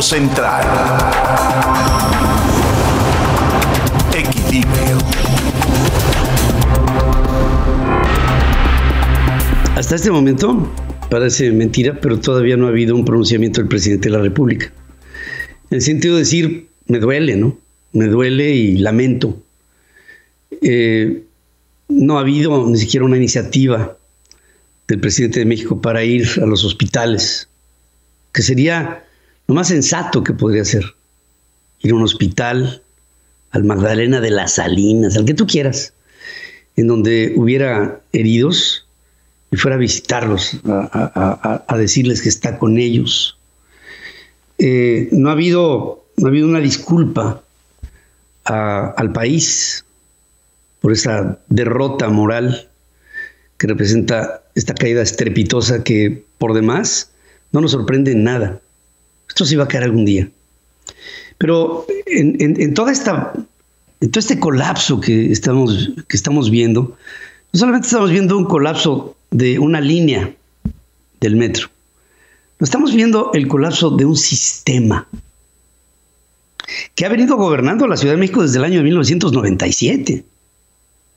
Central. 0.00 0.64
Equilibrio. 4.16 4.98
Hasta 9.74 9.96
este 9.96 10.10
momento 10.12 10.72
parece 11.10 11.50
mentira, 11.50 11.98
pero 12.00 12.20
todavía 12.20 12.56
no 12.56 12.66
ha 12.66 12.68
habido 12.68 12.94
un 12.94 13.04
pronunciamiento 13.04 13.60
del 13.60 13.68
presidente 13.68 14.08
de 14.08 14.16
la 14.16 14.22
República. 14.22 14.72
En 15.70 15.76
el 15.76 15.82
sentido 15.82 16.14
de 16.14 16.20
decir, 16.20 16.68
me 16.86 17.00
duele, 17.00 17.34
¿no? 17.34 17.58
Me 17.92 18.06
duele 18.06 18.52
y 18.52 18.78
lamento. 18.78 19.36
Eh, 20.62 21.24
no 21.88 22.18
ha 22.18 22.20
habido 22.20 22.66
ni 22.68 22.78
siquiera 22.78 23.04
una 23.04 23.16
iniciativa 23.16 23.98
del 24.86 25.00
presidente 25.00 25.40
de 25.40 25.44
México 25.44 25.80
para 25.80 26.04
ir 26.04 26.28
a 26.40 26.46
los 26.46 26.64
hospitales, 26.64 27.48
que 28.32 28.42
sería 28.42 29.02
lo 29.46 29.54
más 29.54 29.68
sensato 29.68 30.22
que 30.24 30.32
podría 30.32 30.62
hacer. 30.62 30.84
Ir 31.80 31.92
a 31.92 31.94
un 31.94 32.02
hospital, 32.02 32.82
al 33.50 33.64
Magdalena 33.64 34.20
de 34.20 34.30
las 34.30 34.54
Salinas, 34.54 35.16
al 35.16 35.24
que 35.24 35.34
tú 35.34 35.46
quieras, 35.46 35.92
en 36.76 36.88
donde 36.88 37.34
hubiera 37.36 38.00
heridos 38.12 38.86
y 39.50 39.56
fuera 39.56 39.76
a 39.76 39.78
visitarlos, 39.78 40.58
a, 40.64 41.76
decirles 41.78 42.22
que 42.22 42.28
está 42.28 42.58
con 42.58 42.78
ellos. 42.78 43.38
Eh, 44.58 45.08
no, 45.12 45.28
ha 45.28 45.32
habido, 45.32 46.04
no 46.16 46.26
ha 46.26 46.30
habido 46.30 46.48
una 46.48 46.60
disculpa 46.60 47.42
al 48.44 49.12
país 49.12 49.84
por 50.80 50.92
esa 50.92 51.38
derrota 51.48 52.08
moral 52.08 52.68
que 53.58 53.66
representa 53.66 54.42
esta 54.54 54.74
caída 54.74 55.02
estrepitosa 55.02 55.82
que 55.82 56.24
por 56.38 56.54
demás 56.54 57.10
no 57.52 57.60
nos 57.60 57.72
sorprende 57.72 58.12
en 58.12 58.24
nada. 58.24 58.60
Esto 59.28 59.44
se 59.44 59.56
va 59.56 59.64
a 59.64 59.68
caer 59.68 59.84
algún 59.84 60.04
día. 60.04 60.28
Pero 61.38 61.86
en, 62.06 62.74
toda 62.74 62.92
esta, 62.92 63.32
todo 63.32 64.18
este 64.18 64.40
colapso 64.40 65.00
que 65.00 65.30
estamos, 65.30 65.90
que 66.08 66.16
estamos 66.16 66.50
viendo, 66.50 66.96
no 67.52 67.58
solamente 67.58 67.86
estamos 67.86 68.10
viendo 68.10 68.38
un 68.38 68.46
colapso 68.46 69.16
de 69.30 69.58
una 69.58 69.80
línea 69.80 70.32
del 71.20 71.36
metro, 71.36 71.68
no 72.58 72.64
estamos 72.64 72.94
viendo 72.94 73.30
el 73.34 73.48
colapso 73.48 73.90
de 73.90 74.06
un 74.06 74.16
sistema 74.16 75.06
que 76.94 77.04
ha 77.04 77.08
venido 77.08 77.36
gobernando 77.36 77.86
la 77.86 77.96
Ciudad 77.96 78.14
de 78.14 78.20
México 78.20 78.42
desde 78.42 78.58
el 78.58 78.64
año 78.64 78.82
1997. 78.82 80.24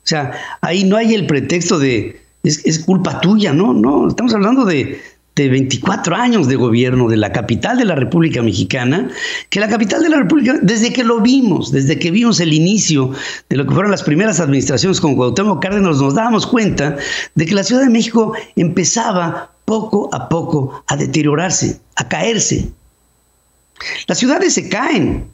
O 0.02 0.06
sea, 0.06 0.32
ahí 0.60 0.84
no 0.84 0.96
hay 0.96 1.14
el 1.14 1.26
pretexto 1.26 1.78
de 1.78 2.20
es, 2.42 2.78
culpa 2.80 3.20
tuya, 3.20 3.52
no, 3.52 3.72
no, 3.74 4.08
estamos 4.08 4.32
hablando 4.34 4.64
de, 4.64 5.00
de 5.42 5.48
24 5.48 6.16
años 6.16 6.48
de 6.48 6.56
gobierno 6.56 7.08
de 7.08 7.16
la 7.16 7.32
capital 7.32 7.78
de 7.78 7.84
la 7.84 7.94
República 7.94 8.42
Mexicana, 8.42 9.10
que 9.48 9.60
la 9.60 9.68
capital 9.68 10.02
de 10.02 10.08
la 10.08 10.18
República, 10.18 10.54
desde 10.62 10.92
que 10.92 11.04
lo 11.04 11.20
vimos, 11.20 11.72
desde 11.72 11.98
que 11.98 12.10
vimos 12.10 12.40
el 12.40 12.52
inicio 12.52 13.12
de 13.48 13.56
lo 13.56 13.66
que 13.66 13.74
fueron 13.74 13.90
las 13.90 14.02
primeras 14.02 14.40
administraciones 14.40 15.00
con 15.00 15.16
Cuauhtémoc 15.16 15.62
Cárdenas, 15.62 15.98
nos 15.98 16.14
dábamos 16.14 16.46
cuenta 16.46 16.96
de 17.34 17.46
que 17.46 17.54
la 17.54 17.64
Ciudad 17.64 17.82
de 17.82 17.90
México 17.90 18.34
empezaba 18.56 19.52
poco 19.64 20.08
a 20.12 20.28
poco 20.28 20.84
a 20.86 20.96
deteriorarse, 20.96 21.80
a 21.96 22.08
caerse. 22.08 22.70
Las 24.06 24.18
ciudades 24.18 24.54
se 24.54 24.68
caen. 24.68 25.30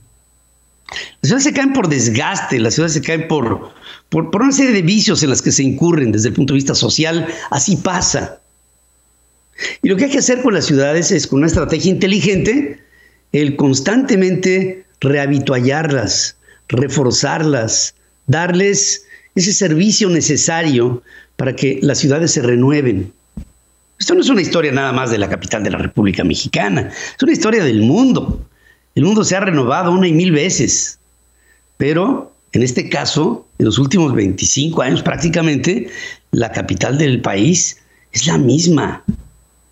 Las 1.20 1.28
ciudades 1.28 1.44
se 1.44 1.52
caen 1.52 1.72
por 1.72 1.88
desgaste, 1.88 2.60
las 2.60 2.74
ciudades 2.74 2.92
se 2.92 3.02
caen 3.02 3.26
por, 3.26 3.72
por, 4.08 4.30
una 4.34 4.52
serie 4.52 4.72
de 4.72 4.82
vicios 4.82 5.22
en 5.22 5.30
las 5.30 5.42
que 5.42 5.50
se 5.50 5.64
incurren 5.64 6.12
desde 6.12 6.28
el 6.28 6.34
punto 6.34 6.52
de 6.52 6.56
vista 6.56 6.74
social, 6.74 7.26
así 7.50 7.76
pasa. 7.76 8.40
Y 9.82 9.88
lo 9.88 9.96
que 9.96 10.04
hay 10.04 10.10
que 10.10 10.18
hacer 10.18 10.42
con 10.42 10.54
las 10.54 10.66
ciudades 10.66 11.10
es, 11.10 11.26
con 11.26 11.38
una 11.38 11.46
estrategia 11.46 11.90
inteligente, 11.90 12.80
el 13.32 13.56
constantemente 13.56 14.84
rehabituallarlas, 15.00 16.36
reforzarlas, 16.68 17.94
darles 18.26 19.06
ese 19.34 19.52
servicio 19.52 20.08
necesario 20.08 21.02
para 21.36 21.54
que 21.54 21.78
las 21.82 21.98
ciudades 21.98 22.32
se 22.32 22.42
renueven. 22.42 23.12
Esto 23.98 24.14
no 24.14 24.20
es 24.20 24.28
una 24.28 24.42
historia 24.42 24.72
nada 24.72 24.92
más 24.92 25.10
de 25.10 25.18
la 25.18 25.28
capital 25.28 25.62
de 25.62 25.70
la 25.70 25.78
República 25.78 26.24
Mexicana, 26.24 26.90
es 26.90 27.22
una 27.22 27.32
historia 27.32 27.64
del 27.64 27.80
mundo. 27.80 28.46
El 28.94 29.04
mundo 29.04 29.24
se 29.24 29.36
ha 29.36 29.40
renovado 29.40 29.92
una 29.92 30.08
y 30.08 30.12
mil 30.12 30.32
veces, 30.32 30.98
pero 31.76 32.32
en 32.52 32.62
este 32.62 32.88
caso, 32.88 33.46
en 33.58 33.66
los 33.66 33.78
últimos 33.78 34.14
25 34.14 34.80
años 34.80 35.02
prácticamente, 35.02 35.88
la 36.30 36.52
capital 36.52 36.96
del 36.96 37.20
país 37.20 37.78
es 38.12 38.26
la 38.26 38.38
misma. 38.38 39.04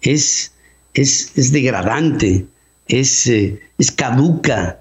Es, 0.04 0.52
es, 0.94 1.52
degradante, 1.52 2.46
es, 2.88 3.26
eh, 3.26 3.60
es 3.78 3.90
caduca, 3.90 4.80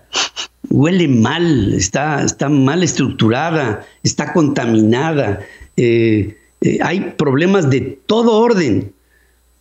huele 0.70 1.08
mal, 1.08 1.74
está, 1.74 2.24
está 2.24 2.50
mal 2.50 2.84
estructurada, 2.84 3.86
está 4.04 4.34
contaminada. 4.34 5.40
Eh, 5.78 6.38
eh, 6.62 6.80
hay 6.82 7.14
problemas 7.18 7.70
de 7.70 7.82
todo 8.06 8.40
orden, 8.40 8.94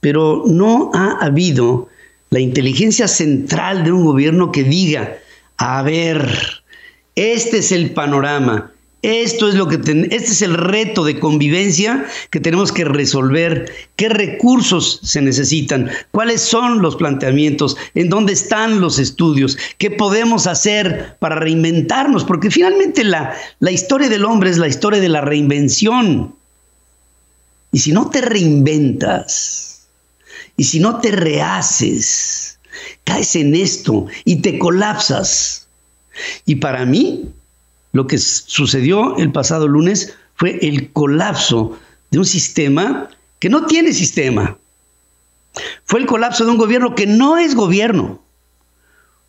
pero 0.00 0.45
no 0.47 0.91
ha 0.95 1.25
habido 1.25 1.89
la 2.31 2.41
inteligencia 2.41 3.09
central 3.09 3.84
de 3.84 3.93
un 3.93 4.05
gobierno 4.05 4.53
que 4.53 4.65
diga, 4.65 5.19
a 5.59 5.83
ver, 5.83 6.29
este 7.15 7.59
es 7.59 7.73
el 7.73 7.91
panorama. 7.91 8.72
Esto 9.03 9.49
es 9.49 9.57
lo 9.57 9.67
que 9.67 9.77
este 9.77 10.17
es 10.17 10.43
el 10.43 10.55
reto 10.55 11.05
de 11.05 11.19
convivencia 11.19 12.07
que 12.31 12.39
tenemos 12.39 12.71
que 12.71 12.85
resolver. 12.85 13.73
¿Qué 13.97 14.09
recursos 14.09 15.01
se 15.03 15.21
necesitan? 15.21 15.91
¿Cuáles 16.13 16.41
son 16.41 16.81
los 16.81 16.95
planteamientos? 16.95 17.77
¿En 17.95 18.09
dónde 18.09 18.33
están 18.33 18.81
los 18.81 19.01
estudios? 19.01 19.59
¿Qué 19.79 19.91
podemos 19.91 20.47
hacer 20.47 21.17
para 21.19 21.37
reinventarnos? 21.37 22.25
Porque 22.25 22.51
finalmente 22.51 23.03
la, 23.03 23.35
la 23.59 23.73
historia 23.73 24.09
del 24.09 24.25
hombre 24.25 24.51
es 24.51 24.59
la 24.59 24.69
historia 24.69 25.01
de 25.01 25.09
la 25.09 25.21
reinvención. 25.21 26.37
Y 27.73 27.81
si 27.81 27.91
no 27.91 28.09
te 28.09 28.21
reinventas, 28.21 29.89
y 30.57 30.65
si 30.65 30.79
no 30.79 31.01
te 31.01 31.11
rehaces, 31.11 32.59
caes 33.05 33.35
en 33.35 33.55
esto 33.55 34.07
y 34.25 34.37
te 34.37 34.59
colapsas 34.59 35.67
y 36.45 36.57
para 36.57 36.85
mí, 36.85 37.33
lo 37.93 38.07
que 38.07 38.19
sucedió 38.19 39.17
el 39.19 39.33
pasado 39.33 39.69
lunes 39.69 40.15
fue 40.35 40.59
el 40.67 40.91
colapso 40.93 41.79
de 42.11 42.19
un 42.19 42.25
sistema 42.25 43.09
que 43.39 43.49
no 43.49 43.67
tiene 43.67 43.93
sistema. 43.93 44.57
Fue 45.85 46.01
el 46.01 46.07
colapso 46.07 46.45
de 46.45 46.51
un 46.51 46.59
gobierno 46.59 46.95
que 46.95 47.07
no 47.07 47.37
es 47.37 47.55
gobierno. 47.55 48.21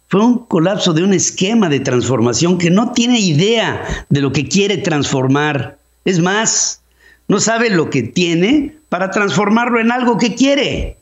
Fue 0.07 0.23
un 0.23 0.45
colapso 0.45 0.93
de 0.93 1.03
un 1.03 1.13
esquema 1.13 1.69
de 1.69 1.79
transformación 1.79 2.57
que 2.57 2.69
no 2.69 2.91
tiene 2.93 3.19
idea 3.19 4.05
de 4.09 4.21
lo 4.21 4.31
que 4.31 4.47
quiere 4.47 4.77
transformar. 4.77 5.79
Es 6.05 6.19
más, 6.19 6.81
no 7.27 7.39
sabe 7.39 7.69
lo 7.69 7.89
que 7.89 8.03
tiene 8.03 8.77
para 8.89 9.11
transformarlo 9.11 9.79
en 9.79 9.91
algo 9.91 10.17
que 10.17 10.35
quiere. 10.35 10.97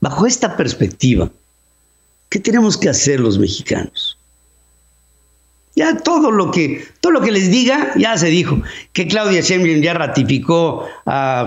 Bajo 0.00 0.26
esta 0.26 0.56
perspectiva, 0.56 1.30
¿qué 2.30 2.38
tenemos 2.38 2.78
que 2.78 2.88
hacer 2.88 3.20
los 3.20 3.38
mexicanos? 3.38 4.19
Ya 5.80 5.96
todo 5.96 6.30
lo 6.30 6.50
que 6.50 6.84
todo 7.00 7.10
lo 7.10 7.22
que 7.22 7.30
les 7.30 7.50
diga 7.50 7.92
ya 7.96 8.18
se 8.18 8.26
dijo. 8.26 8.60
Que 8.92 9.08
Claudia 9.08 9.40
Sheinbaum 9.40 9.80
ya 9.80 9.94
ratificó 9.94 10.86
a, 11.06 11.46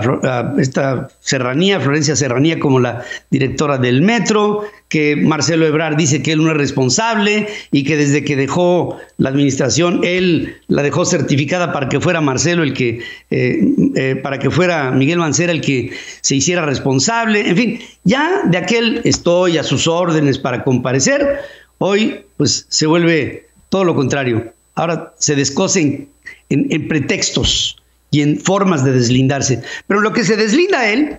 esta 0.58 1.06
Serranía, 1.20 1.78
Florencia 1.78 2.16
Serranía 2.16 2.58
como 2.58 2.80
la 2.80 3.04
directora 3.30 3.78
del 3.78 4.02
metro, 4.02 4.64
que 4.88 5.14
Marcelo 5.14 5.64
Ebrard 5.66 5.94
dice 5.94 6.20
que 6.20 6.32
él 6.32 6.42
no 6.42 6.50
es 6.50 6.56
responsable 6.56 7.46
y 7.70 7.84
que 7.84 7.96
desde 7.96 8.24
que 8.24 8.34
dejó 8.34 8.98
la 9.18 9.28
administración 9.28 10.00
él 10.02 10.56
la 10.66 10.82
dejó 10.82 11.04
certificada 11.04 11.72
para 11.72 11.88
que 11.88 12.00
fuera 12.00 12.20
Marcelo 12.20 12.64
el 12.64 12.74
que 12.74 13.02
eh, 13.30 13.60
eh, 13.94 14.16
para 14.20 14.40
que 14.40 14.50
fuera 14.50 14.90
Miguel 14.90 15.18
Mancera 15.18 15.52
el 15.52 15.60
que 15.60 15.92
se 16.22 16.34
hiciera 16.34 16.66
responsable. 16.66 17.48
En 17.48 17.56
fin, 17.56 17.78
ya 18.02 18.42
de 18.46 18.58
aquel 18.58 19.00
estoy 19.04 19.58
a 19.58 19.62
sus 19.62 19.86
órdenes 19.86 20.40
para 20.40 20.64
comparecer. 20.64 21.38
Hoy 21.78 22.22
pues 22.36 22.66
se 22.68 22.86
vuelve 22.86 23.44
todo 23.74 23.82
lo 23.82 23.96
contrario. 23.96 24.54
Ahora 24.76 25.12
se 25.18 25.34
descosen 25.34 26.08
en, 26.48 26.86
pretextos 26.86 27.76
y 28.12 28.22
en 28.22 28.38
formas 28.38 28.84
de 28.84 28.92
deslindarse. 28.92 29.64
Pero 29.88 30.00
lo 30.00 30.12
que 30.12 30.22
se 30.22 30.36
deslinda 30.36 30.88
él, 30.88 31.18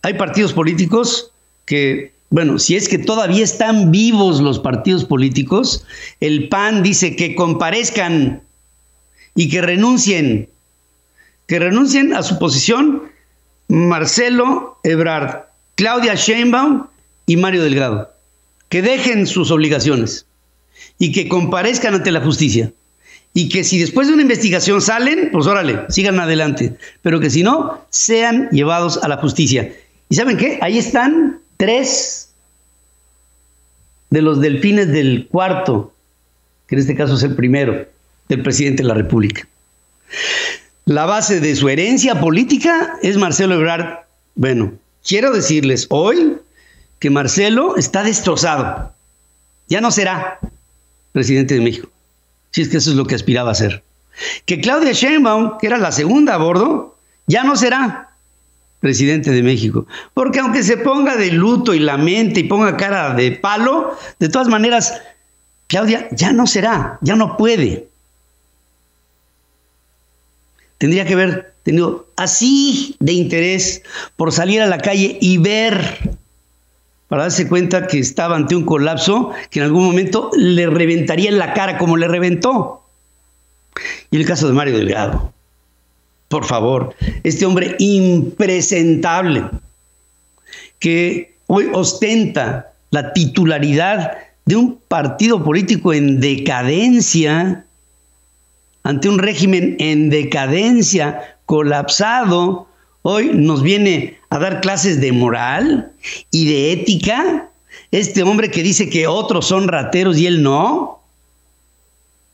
hay 0.00 0.14
partidos 0.14 0.54
políticos 0.54 1.32
que, 1.66 2.14
bueno, 2.30 2.58
si 2.58 2.74
es 2.74 2.88
que 2.88 2.96
todavía 2.96 3.44
están 3.44 3.90
vivos 3.90 4.40
los 4.40 4.58
partidos 4.58 5.04
políticos, 5.04 5.84
el 6.20 6.48
PAN 6.48 6.82
dice 6.82 7.16
que 7.16 7.34
comparezcan 7.34 8.42
y 9.34 9.50
que 9.50 9.60
renuncien, 9.60 10.48
que 11.46 11.58
renuncien 11.58 12.14
a 12.14 12.22
su 12.22 12.38
posición 12.38 13.02
Marcelo 13.68 14.78
Ebrard, 14.84 15.42
Claudia 15.74 16.14
Sheinbaum 16.14 16.86
y 17.26 17.36
Mario 17.36 17.62
Delgado, 17.62 18.10
que 18.70 18.80
dejen 18.80 19.26
sus 19.26 19.50
obligaciones 19.50 20.25
y 20.98 21.12
que 21.12 21.28
comparezcan 21.28 21.94
ante 21.94 22.10
la 22.10 22.20
justicia. 22.20 22.72
Y 23.34 23.48
que 23.48 23.64
si 23.64 23.78
después 23.78 24.08
de 24.08 24.14
una 24.14 24.22
investigación 24.22 24.80
salen, 24.80 25.30
pues 25.30 25.46
órale, 25.46 25.80
sigan 25.90 26.18
adelante. 26.18 26.76
Pero 27.02 27.20
que 27.20 27.28
si 27.28 27.42
no, 27.42 27.84
sean 27.90 28.48
llevados 28.50 28.98
a 29.02 29.08
la 29.08 29.18
justicia. 29.18 29.74
¿Y 30.08 30.14
saben 30.14 30.36
qué? 30.38 30.58
Ahí 30.62 30.78
están 30.78 31.40
tres 31.58 32.30
de 34.10 34.22
los 34.22 34.40
delfines 34.40 34.88
del 34.88 35.28
cuarto, 35.30 35.92
que 36.66 36.76
en 36.76 36.80
este 36.80 36.96
caso 36.96 37.14
es 37.14 37.22
el 37.22 37.34
primero, 37.34 37.86
del 38.28 38.42
presidente 38.42 38.82
de 38.82 38.88
la 38.88 38.94
República. 38.94 39.46
La 40.86 41.04
base 41.04 41.40
de 41.40 41.56
su 41.56 41.68
herencia 41.68 42.20
política 42.20 42.96
es 43.02 43.16
Marcelo 43.16 43.56
Ebrard. 43.56 44.04
Bueno, 44.34 44.72
quiero 45.06 45.32
decirles 45.32 45.86
hoy 45.90 46.38
que 47.00 47.10
Marcelo 47.10 47.76
está 47.76 48.02
destrozado. 48.02 48.92
Ya 49.68 49.80
no 49.80 49.90
será 49.90 50.38
presidente 51.16 51.54
de 51.54 51.62
México. 51.62 51.88
Si 52.50 52.60
es 52.60 52.68
que 52.68 52.76
eso 52.76 52.90
es 52.90 52.96
lo 52.96 53.06
que 53.06 53.14
aspiraba 53.14 53.50
a 53.50 53.54
ser. 53.54 53.82
Que 54.44 54.60
Claudia 54.60 54.92
Sheinbaum, 54.92 55.56
que 55.58 55.66
era 55.66 55.78
la 55.78 55.90
segunda 55.90 56.34
a 56.34 56.36
bordo, 56.36 56.98
ya 57.26 57.42
no 57.42 57.56
será 57.56 58.10
presidente 58.80 59.30
de 59.30 59.42
México. 59.42 59.86
Porque 60.12 60.40
aunque 60.40 60.62
se 60.62 60.76
ponga 60.76 61.16
de 61.16 61.30
luto 61.30 61.72
y 61.72 61.78
lamente 61.78 62.40
y 62.40 62.44
ponga 62.44 62.76
cara 62.76 63.14
de 63.14 63.30
palo, 63.30 63.96
de 64.18 64.28
todas 64.28 64.48
maneras, 64.48 65.00
Claudia 65.68 66.06
ya 66.12 66.34
no 66.34 66.46
será, 66.46 66.98
ya 67.00 67.16
no 67.16 67.38
puede. 67.38 67.88
Tendría 70.76 71.06
que 71.06 71.14
haber 71.14 71.54
tenido 71.62 72.10
así 72.16 72.94
de 73.00 73.14
interés 73.14 73.82
por 74.16 74.32
salir 74.32 74.60
a 74.60 74.66
la 74.66 74.76
calle 74.76 75.16
y 75.18 75.38
ver, 75.38 76.18
para 77.08 77.24
darse 77.24 77.48
cuenta 77.48 77.86
que 77.86 77.98
estaba 77.98 78.36
ante 78.36 78.56
un 78.56 78.64
colapso 78.64 79.30
que 79.50 79.60
en 79.60 79.66
algún 79.66 79.84
momento 79.84 80.30
le 80.36 80.66
reventaría 80.66 81.30
en 81.30 81.38
la 81.38 81.54
cara 81.54 81.78
como 81.78 81.96
le 81.96 82.08
reventó. 82.08 82.82
Y 84.10 84.16
el 84.16 84.26
caso 84.26 84.48
de 84.48 84.54
Mario 84.54 84.76
Delgado. 84.76 85.32
Por 86.28 86.44
favor, 86.44 86.94
este 87.22 87.46
hombre 87.46 87.76
impresentable 87.78 89.44
que 90.80 91.36
hoy 91.46 91.68
ostenta 91.72 92.72
la 92.90 93.12
titularidad 93.12 94.18
de 94.44 94.56
un 94.56 94.78
partido 94.88 95.42
político 95.44 95.92
en 95.92 96.20
decadencia, 96.20 97.64
ante 98.82 99.08
un 99.08 99.18
régimen 99.18 99.76
en 99.78 100.10
decadencia, 100.10 101.36
colapsado, 101.44 102.68
hoy 103.08 103.30
nos 103.32 103.62
viene 103.62 104.18
a 104.30 104.38
dar 104.38 104.60
clases 104.60 105.00
de 105.00 105.12
moral 105.12 105.92
y 106.32 106.48
de 106.48 106.72
ética. 106.72 107.50
Este 107.92 108.24
hombre 108.24 108.50
que 108.50 108.64
dice 108.64 108.90
que 108.90 109.06
otros 109.06 109.46
son 109.46 109.68
rateros 109.68 110.18
y 110.18 110.26
él 110.26 110.42
no. 110.42 111.00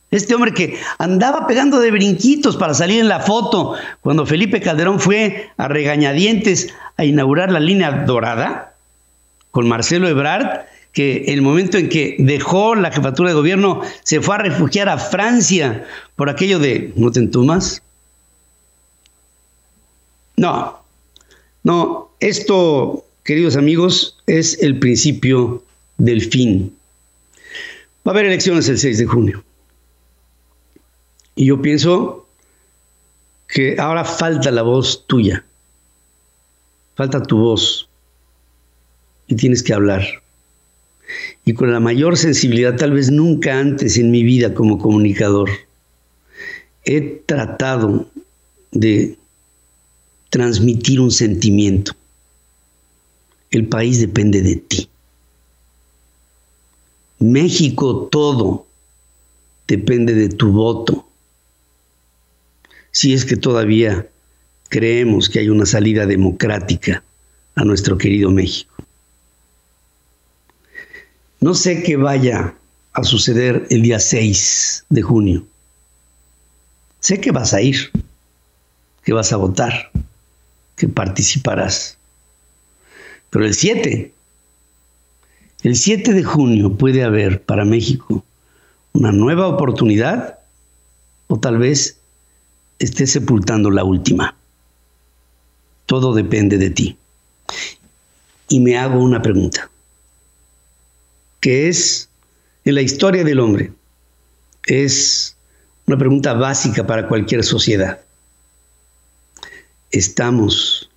Este 0.09 0.33
hombre 0.33 0.53
que 0.53 0.79
andaba 0.97 1.45
pegando 1.45 1.79
de 1.79 1.91
brinquitos 1.91 2.57
para 2.57 2.73
salir 2.73 2.99
en 2.99 3.07
la 3.07 3.19
foto 3.19 3.75
cuando 4.01 4.25
Felipe 4.25 4.61
Calderón 4.61 4.99
fue 4.99 5.51
a 5.57 5.67
regañadientes 5.67 6.73
a 6.97 7.05
inaugurar 7.05 7.51
la 7.51 7.59
línea 7.59 7.91
dorada 8.05 8.73
con 9.51 9.67
Marcelo 9.67 10.07
Ebrard, 10.07 10.65
que 10.91 11.25
el 11.27 11.43
momento 11.43 11.77
en 11.77 11.89
que 11.89 12.15
dejó 12.17 12.73
la 12.73 12.91
jefatura 12.91 13.29
de 13.29 13.35
gobierno 13.35 13.81
se 14.03 14.21
fue 14.21 14.35
a 14.35 14.39
refugiar 14.39 14.89
a 14.89 14.97
Francia 14.97 15.85
por 16.15 16.31
aquello 16.31 16.57
de 16.57 16.93
no 16.95 17.11
te 17.11 17.19
entumas. 17.19 17.83
No, 20.35 20.79
no, 21.63 22.09
esto, 22.19 23.05
queridos 23.23 23.55
amigos, 23.55 24.17
es 24.27 24.61
el 24.61 24.79
principio 24.79 25.63
del 25.97 26.21
fin. 26.21 26.75
Va 28.05 28.11
a 28.11 28.15
haber 28.15 28.25
elecciones 28.25 28.67
el 28.67 28.77
6 28.77 28.97
de 28.97 29.05
junio. 29.05 29.43
Y 31.35 31.45
yo 31.45 31.61
pienso 31.61 32.27
que 33.47 33.79
ahora 33.79 34.03
falta 34.03 34.51
la 34.51 34.61
voz 34.61 35.05
tuya, 35.07 35.45
falta 36.95 37.21
tu 37.23 37.37
voz 37.37 37.87
y 39.27 39.35
tienes 39.35 39.63
que 39.63 39.73
hablar. 39.73 40.03
Y 41.45 41.53
con 41.53 41.71
la 41.71 41.79
mayor 41.79 42.17
sensibilidad, 42.17 42.75
tal 42.75 42.93
vez 42.93 43.11
nunca 43.11 43.59
antes 43.59 43.97
en 43.97 44.11
mi 44.11 44.23
vida 44.23 44.53
como 44.53 44.79
comunicador, 44.79 45.49
he 46.85 47.01
tratado 47.25 48.07
de 48.71 49.17
transmitir 50.33 50.99
un 50.99 51.11
sentimiento. 51.11 51.93
El 53.51 53.67
país 53.67 53.99
depende 53.99 54.41
de 54.41 54.55
ti. 54.55 54.89
México 57.19 58.07
todo 58.11 58.65
depende 59.67 60.15
de 60.15 60.29
tu 60.29 60.51
voto 60.51 61.07
si 62.89 63.13
es 63.13 63.25
que 63.25 63.37
todavía 63.37 64.09
creemos 64.69 65.29
que 65.29 65.37
hay 65.37 65.49
una 65.49 65.67
salida 65.67 66.07
democrática 66.07 67.03
a 67.53 67.63
nuestro 67.63 67.99
querido 67.99 68.31
México. 68.31 68.73
No 71.41 71.53
sé 71.53 71.83
qué 71.83 71.95
vaya 71.95 72.55
a 72.93 73.03
suceder 73.03 73.67
el 73.69 73.83
día 73.83 73.99
6 73.99 74.85
de 74.89 75.01
junio. 75.03 75.45
Sé 77.01 77.21
que 77.21 77.29
vas 77.29 77.53
a 77.53 77.61
ir, 77.61 77.91
que 79.03 79.13
vas 79.13 79.31
a 79.31 79.37
votar, 79.37 79.91
que 80.75 80.87
participarás. 80.87 81.97
Pero 83.29 83.45
el 83.45 83.53
7, 83.53 84.13
el 85.63 85.75
7 85.75 86.13
de 86.13 86.23
junio 86.23 86.75
puede 86.75 87.03
haber 87.03 87.41
para 87.41 87.65
México 87.65 88.23
una 88.93 89.11
nueva 89.11 89.47
oportunidad 89.47 90.39
o 91.27 91.39
tal 91.39 91.57
vez 91.57 91.97
esté 92.79 93.07
sepultando 93.07 93.71
la 93.71 93.83
última. 93.83 94.35
Todo 95.85 96.13
depende 96.13 96.57
de 96.57 96.69
ti. 96.69 96.97
Y 98.49 98.59
me 98.59 98.77
hago 98.77 98.99
una 98.99 99.21
pregunta, 99.21 99.69
que 101.39 101.69
es, 101.69 102.09
en 102.65 102.75
la 102.75 102.81
historia 102.81 103.23
del 103.23 103.39
hombre, 103.39 103.71
es 104.65 105.35
una 105.87 105.97
pregunta 105.97 106.33
básica 106.33 106.85
para 106.85 107.07
cualquier 107.07 107.43
sociedad. 107.43 107.99
¿Estamos 109.93 110.89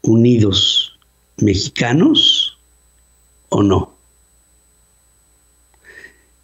unidos 0.00 0.98
mexicanos 1.36 2.58
o 3.50 3.62
no? 3.62 3.94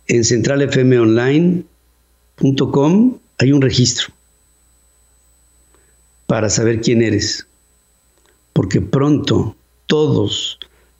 En 0.07 0.23
centralfmonline.com 0.23 3.19
hay 3.39 3.53
un 3.53 3.63
registro 3.63 4.13
para 6.27 6.51
saber 6.51 6.83
quién 6.83 7.01
eres, 7.01 7.47
porque 8.53 8.83
pronto 8.83 9.57
todos 9.87 10.59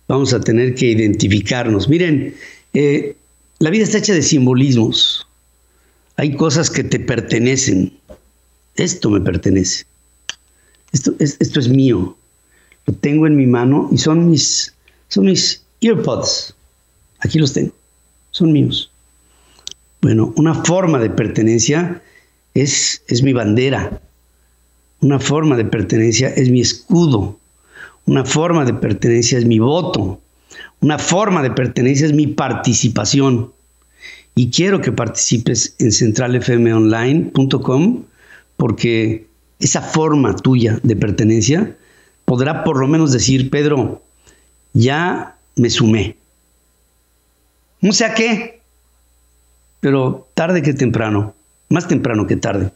vamos 0.09 0.33
a 0.33 0.41
tener 0.41 0.75
que 0.75 0.87
identificarnos. 0.87 1.87
Miren, 1.87 2.35
eh, 2.73 3.15
la 3.59 3.69
vida 3.69 3.85
está 3.85 3.99
hecha 3.99 4.15
de 4.15 4.23
simbolismos. 4.23 5.27
Hay 6.17 6.35
cosas 6.35 6.71
que 6.71 6.83
te 6.83 6.99
pertenecen. 6.99 7.93
Esto 8.77 9.11
me 9.11 9.21
pertenece. 9.21 9.85
Esto 10.95 11.13
es, 11.19 11.69
mío. 11.69 12.17
Lo 12.87 12.95
tengo 12.95 13.27
en 13.27 13.37
mi 13.37 13.47
mano 13.47 13.89
y 13.91 13.99
son 13.99 14.31
mis, 14.31 14.73
son 15.09 15.27
mis 15.27 15.65
earpods. 15.81 16.55
Aquí 17.19 17.41
los 17.41 17.53
tengo. 17.53 17.73
Son 18.31 18.53
míos. 18.53 18.93
Bueno, 20.01 20.33
una 20.37 20.55
forma 20.55 21.01
de 21.01 21.11
pertenencia 21.11 22.01
es, 22.55 23.03
es 23.09 23.25
mi 23.25 23.33
bandera. 23.33 24.01
Una 25.01 25.19
forma 25.19 25.57
de 25.57 25.65
pertenencia 25.65 26.29
es 26.29 26.49
mi 26.49 26.61
escudo. 26.61 27.41
Una 28.07 28.25
forma 28.25 28.65
de 28.65 28.75
pertenencia 28.75 29.39
es 29.39 29.47
mi 29.47 29.59
voto. 29.59 30.21
Una 30.81 31.01
forma 31.01 31.43
de 31.43 31.51
pertenencia 31.51 32.07
es 32.07 32.13
mi 32.13 32.29
participación. 32.29 33.53
Y 34.37 34.51
quiero 34.51 34.81
que 34.81 34.93
participes 34.93 35.75
en 35.81 35.91
centralfmonline.com 35.91 38.05
porque 38.57 39.27
esa 39.67 39.83
forma 39.83 40.37
tuya 40.37 40.79
de 40.83 40.97
pertenencia 40.97 41.77
podrá 42.25 42.65
por 42.65 42.79
lo 42.79 42.87
menos 42.87 43.13
decir, 43.13 43.51
Pedro, 43.51 44.03
ya 44.73 45.37
me 45.57 45.71
sumé. 45.71 46.17
No 47.81 47.93
sé 47.93 48.05
a 48.05 48.15
qué, 48.15 48.61
pero 49.81 50.29
tarde 50.35 50.63
que 50.63 50.73
temprano, 50.73 51.35
más 51.69 51.87
temprano 51.87 52.27
que 52.27 52.37
tarde, 52.37 52.73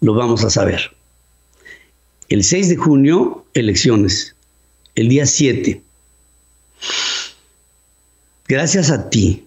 lo 0.00 0.14
vamos 0.14 0.44
a 0.44 0.50
saber. 0.50 0.96
El 2.28 2.44
6 2.44 2.68
de 2.68 2.76
junio, 2.76 3.44
elecciones. 3.54 4.34
El 4.94 5.08
día 5.08 5.26
7. 5.26 5.80
Gracias 8.48 8.90
a 8.90 9.08
ti 9.08 9.46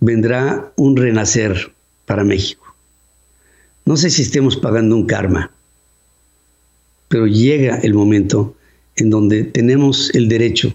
vendrá 0.00 0.72
un 0.76 0.96
renacer 0.96 1.72
para 2.06 2.24
México. 2.24 2.64
No 3.84 3.96
sé 3.96 4.10
si 4.10 4.22
estemos 4.22 4.56
pagando 4.56 4.94
un 4.94 5.06
karma, 5.06 5.50
pero 7.08 7.26
llega 7.26 7.78
el 7.78 7.94
momento 7.94 8.54
en 8.96 9.10
donde 9.10 9.44
tenemos 9.44 10.14
el 10.14 10.28
derecho 10.28 10.74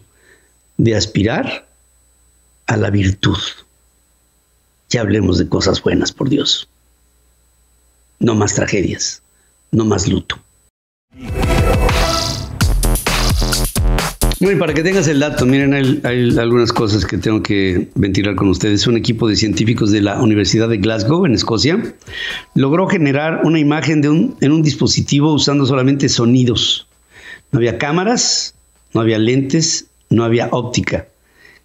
de 0.78 0.96
aspirar 0.96 1.68
a 2.66 2.78
la 2.78 2.90
virtud. 2.90 3.38
Ya 4.90 5.02
hablemos 5.02 5.38
de 5.38 5.48
cosas 5.48 5.82
buenas, 5.82 6.12
por 6.12 6.30
Dios. 6.30 6.68
No 8.20 8.36
más 8.36 8.56
tragedias, 8.56 9.22
no 9.72 9.86
más 9.86 10.08
luto. 10.08 10.40
Y 14.52 14.56
para 14.56 14.74
que 14.74 14.84
tengas 14.84 15.08
el 15.08 15.20
dato, 15.20 15.46
miren, 15.46 15.74
hay, 15.74 16.38
algunas 16.38 16.74
cosas 16.74 17.06
que 17.06 17.18
tengo 17.18 17.42
que 17.42 17.90
ventilar 17.96 18.36
con 18.36 18.50
ustedes. 18.50 18.86
Un 18.88 18.98
equipo 18.98 19.28
de 19.28 19.36
científicos 19.36 19.92
de 19.92 20.02
la 20.02 20.22
Universidad 20.22 20.68
de 20.70 20.78
Glasgow, 20.78 21.26
en 21.26 21.34
Escocia, 21.34 21.96
logró 22.54 22.88
generar 22.88 23.42
una 23.44 23.60
imagen 23.60 24.04
en 24.42 24.52
un 24.52 24.62
dispositivo 24.62 25.34
usando 25.34 25.66
solamente 25.66 26.10
sonidos. 26.10 26.88
No 27.52 27.60
había 27.60 27.78
cámaras, 27.78 28.56
no 28.94 29.02
había 29.02 29.18
lentes, 29.18 29.88
no 30.10 30.24
había 30.24 30.50
óptica. 30.52 31.08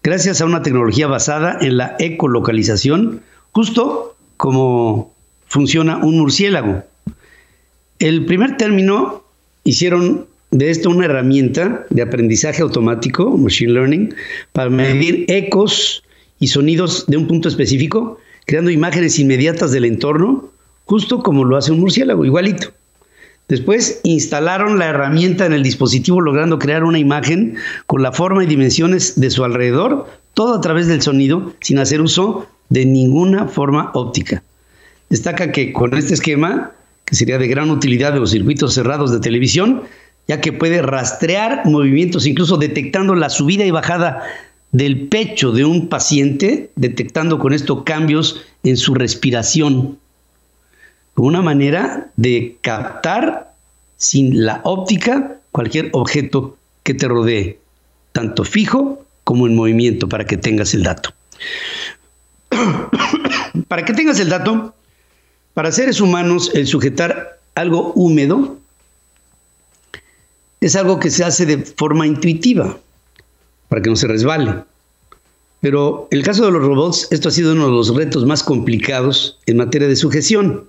Gracias 0.03 0.41
a 0.41 0.45
una 0.45 0.63
tecnología 0.63 1.07
basada 1.09 1.59
en 1.61 1.79
la 1.79 1.97
ecolocalización, 1.99 3.23
justo 3.53 4.17
como 4.37 5.13
funciona 5.49 5.97
un 5.99 6.19
murciélago. 6.19 6.85
El 7.99 8.25
primer 8.27 8.57
término 8.57 9.25
hicieron 9.65 10.28
de 10.51 10.71
esto 10.71 10.91
una 10.91 11.05
herramienta 11.05 11.87
de 11.91 12.03
aprendizaje 12.03 12.63
automático, 12.63 13.37
machine 13.37 13.73
learning, 13.73 14.15
para 14.53 14.71
medir 14.71 15.25
ecos 15.29 16.03
y 16.41 16.49
sonidos 16.49 17.05
de 17.07 17.17
un 17.17 17.27
punto 17.27 17.49
específico, 17.49 18.19
creando 18.47 18.71
imágenes 18.71 19.19
inmediatas 19.19 19.73
del 19.73 19.85
entorno, 19.85 20.51
justo 20.85 21.23
como 21.23 21.45
lo 21.45 21.57
hace 21.57 21.73
un 21.73 21.81
murciélago, 21.81 22.25
igualito. 22.25 22.73
Después 23.49 24.01
instalaron 24.05 24.79
la 24.79 24.89
herramienta 24.89 25.47
en 25.47 25.55
el 25.55 25.63
dispositivo 25.63 26.21
logrando 26.21 26.59
crear 26.59 26.85
una 26.85 26.99
imagen 26.99 27.57
con 27.87 28.03
la 28.03 28.13
forma 28.13 28.45
y 28.45 28.47
dimensiones 28.47 29.19
de 29.19 29.31
su 29.31 29.45
alrededor, 29.45 30.07
todo 30.35 30.55
a 30.55 30.61
través 30.61 30.87
del 30.87 31.01
sonido, 31.01 31.55
sin 31.61 31.79
hacer 31.79 32.01
uso 32.03 32.47
de 32.69 32.85
ninguna 32.85 33.49
forma 33.49 33.91
óptica. 33.95 34.43
Destaca 35.09 35.51
que 35.51 35.73
con 35.73 35.95
este 35.95 36.13
esquema, 36.13 36.73
que 37.07 37.17
sería 37.17 37.39
de 37.39 37.49
gran 37.49 37.71
utilidad 37.71 38.13
de 38.13 38.21
los 38.21 38.31
circuitos 38.31 38.75
cerrados 38.75 39.11
de 39.11 39.21
televisión, 39.21 39.83
ya 40.29 40.43
que 40.43 40.53
puede 40.53 40.83
rastrear 40.83 41.63
movimientos, 41.65 42.27
incluso 42.27 42.59
detectando 42.59 43.15
la 43.15 43.31
subida 43.31 43.65
y 43.65 43.71
bajada 43.71 44.23
del 44.71 45.09
pecho 45.09 45.53
de 45.53 45.65
un 45.65 45.89
paciente, 45.89 46.71
detectando 46.77 47.39
con 47.39 47.55
esto 47.55 47.83
cambios 47.83 48.43
en 48.63 48.77
su 48.77 48.95
respiración, 48.95 49.99
una 51.17 51.43
manera 51.43 52.11
de 52.17 52.59
captar 52.61 53.55
sin 53.97 54.45
la 54.45 54.61
óptica 54.65 55.37
cualquier 55.51 55.89
objeto 55.93 56.57
que 56.85 56.95
te 56.95 57.09
rodee, 57.09 57.59
tanto 58.13 58.45
fijo 58.45 59.05
como 59.25 59.47
en 59.47 59.57
movimiento, 59.57 60.09
para 60.09 60.27
que 60.27 60.37
tengas 60.37 60.75
el 60.75 60.85
dato. 60.85 61.11
para 63.69 63.85
que 63.85 63.95
tengas 63.95 64.21
el 64.21 64.29
dato, 64.29 64.75
para 65.55 65.73
seres 65.73 66.01
humanos 66.01 66.53
el 66.55 66.67
sujetar 66.67 67.39
algo 67.55 67.93
húmedo 67.95 68.59
es 70.61 70.77
algo 70.77 70.99
que 70.99 71.11
se 71.11 71.25
hace 71.25 71.47
de 71.47 71.59
forma 71.59 72.07
intuitiva, 72.07 72.79
para 73.69 73.83
que 73.83 73.91
no 73.91 73.97
se 73.97 74.09
resbale. 74.09 74.55
Pero 75.61 76.09
en 76.11 76.19
el 76.19 76.25
caso 76.25 76.45
de 76.45 76.53
los 76.53 76.63
robots, 76.63 77.09
esto 77.11 77.29
ha 77.29 77.33
sido 77.33 77.53
uno 77.53 77.67
de 77.67 77.73
los 77.73 77.95
retos 77.95 78.25
más 78.27 78.43
complicados 78.43 79.39
en 79.47 79.57
materia 79.57 79.89
de 79.89 79.97
sujeción. 79.97 80.65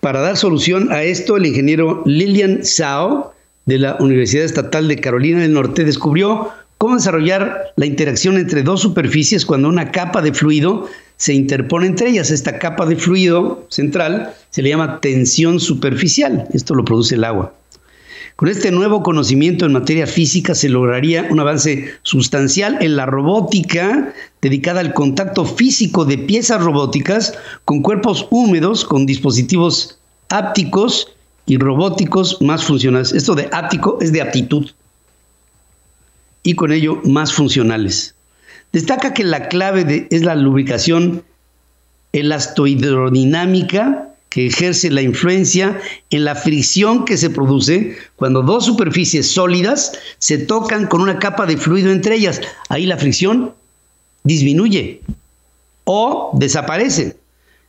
Para 0.00 0.20
dar 0.20 0.36
solución 0.36 0.92
a 0.92 1.02
esto, 1.02 1.36
el 1.36 1.46
ingeniero 1.46 2.02
Lilian 2.04 2.64
Zhao 2.64 3.32
de 3.64 3.78
la 3.78 3.96
Universidad 4.00 4.44
Estatal 4.44 4.88
de 4.88 5.00
Carolina 5.00 5.40
del 5.40 5.52
Norte 5.52 5.84
descubrió 5.84 6.50
cómo 6.78 6.96
desarrollar 6.96 7.72
la 7.76 7.86
interacción 7.86 8.36
entre 8.36 8.62
dos 8.62 8.80
superficies 8.80 9.46
cuando 9.46 9.68
una 9.68 9.90
capa 9.90 10.22
de 10.22 10.32
fluido 10.32 10.88
se 11.16 11.34
interpone 11.34 11.86
entre 11.86 12.10
ellas. 12.10 12.30
Esta 12.30 12.58
capa 12.58 12.86
de 12.86 12.96
fluido 12.96 13.66
central 13.68 14.34
se 14.50 14.62
le 14.62 14.68
llama 14.70 15.00
tensión 15.00 15.58
superficial. 15.58 16.46
Esto 16.52 16.74
lo 16.74 16.84
produce 16.84 17.14
el 17.14 17.24
agua. 17.24 17.52
Con 18.36 18.48
este 18.48 18.70
nuevo 18.70 19.02
conocimiento 19.02 19.64
en 19.64 19.72
materia 19.72 20.06
física 20.06 20.54
se 20.54 20.68
lograría 20.68 21.26
un 21.30 21.40
avance 21.40 21.94
sustancial 22.02 22.76
en 22.82 22.94
la 22.94 23.06
robótica 23.06 24.12
dedicada 24.42 24.80
al 24.80 24.92
contacto 24.92 25.46
físico 25.46 26.04
de 26.04 26.18
piezas 26.18 26.62
robóticas 26.62 27.32
con 27.64 27.80
cuerpos 27.80 28.28
húmedos, 28.30 28.84
con 28.84 29.06
dispositivos 29.06 29.98
ápticos 30.28 31.14
y 31.46 31.56
robóticos 31.56 32.42
más 32.42 32.62
funcionales. 32.62 33.12
Esto 33.12 33.34
de 33.34 33.48
áptico 33.52 33.96
es 34.02 34.12
de 34.12 34.20
aptitud 34.20 34.70
y 36.42 36.54
con 36.56 36.72
ello 36.72 37.00
más 37.04 37.32
funcionales. 37.32 38.16
Destaca 38.70 39.14
que 39.14 39.24
la 39.24 39.48
clave 39.48 40.08
es 40.10 40.24
la 40.24 40.34
lubricación 40.34 41.24
elastohidrodinámica 42.12 44.10
que 44.36 44.48
ejerce 44.48 44.90
la 44.90 45.00
influencia 45.00 45.80
en 46.10 46.26
la 46.26 46.34
fricción 46.34 47.06
que 47.06 47.16
se 47.16 47.30
produce 47.30 47.96
cuando 48.16 48.42
dos 48.42 48.66
superficies 48.66 49.30
sólidas 49.30 49.92
se 50.18 50.36
tocan 50.36 50.88
con 50.88 51.00
una 51.00 51.18
capa 51.18 51.46
de 51.46 51.56
fluido 51.56 51.90
entre 51.90 52.16
ellas. 52.16 52.42
Ahí 52.68 52.84
la 52.84 52.98
fricción 52.98 53.54
disminuye 54.24 55.00
o 55.84 56.32
desaparece, 56.34 57.16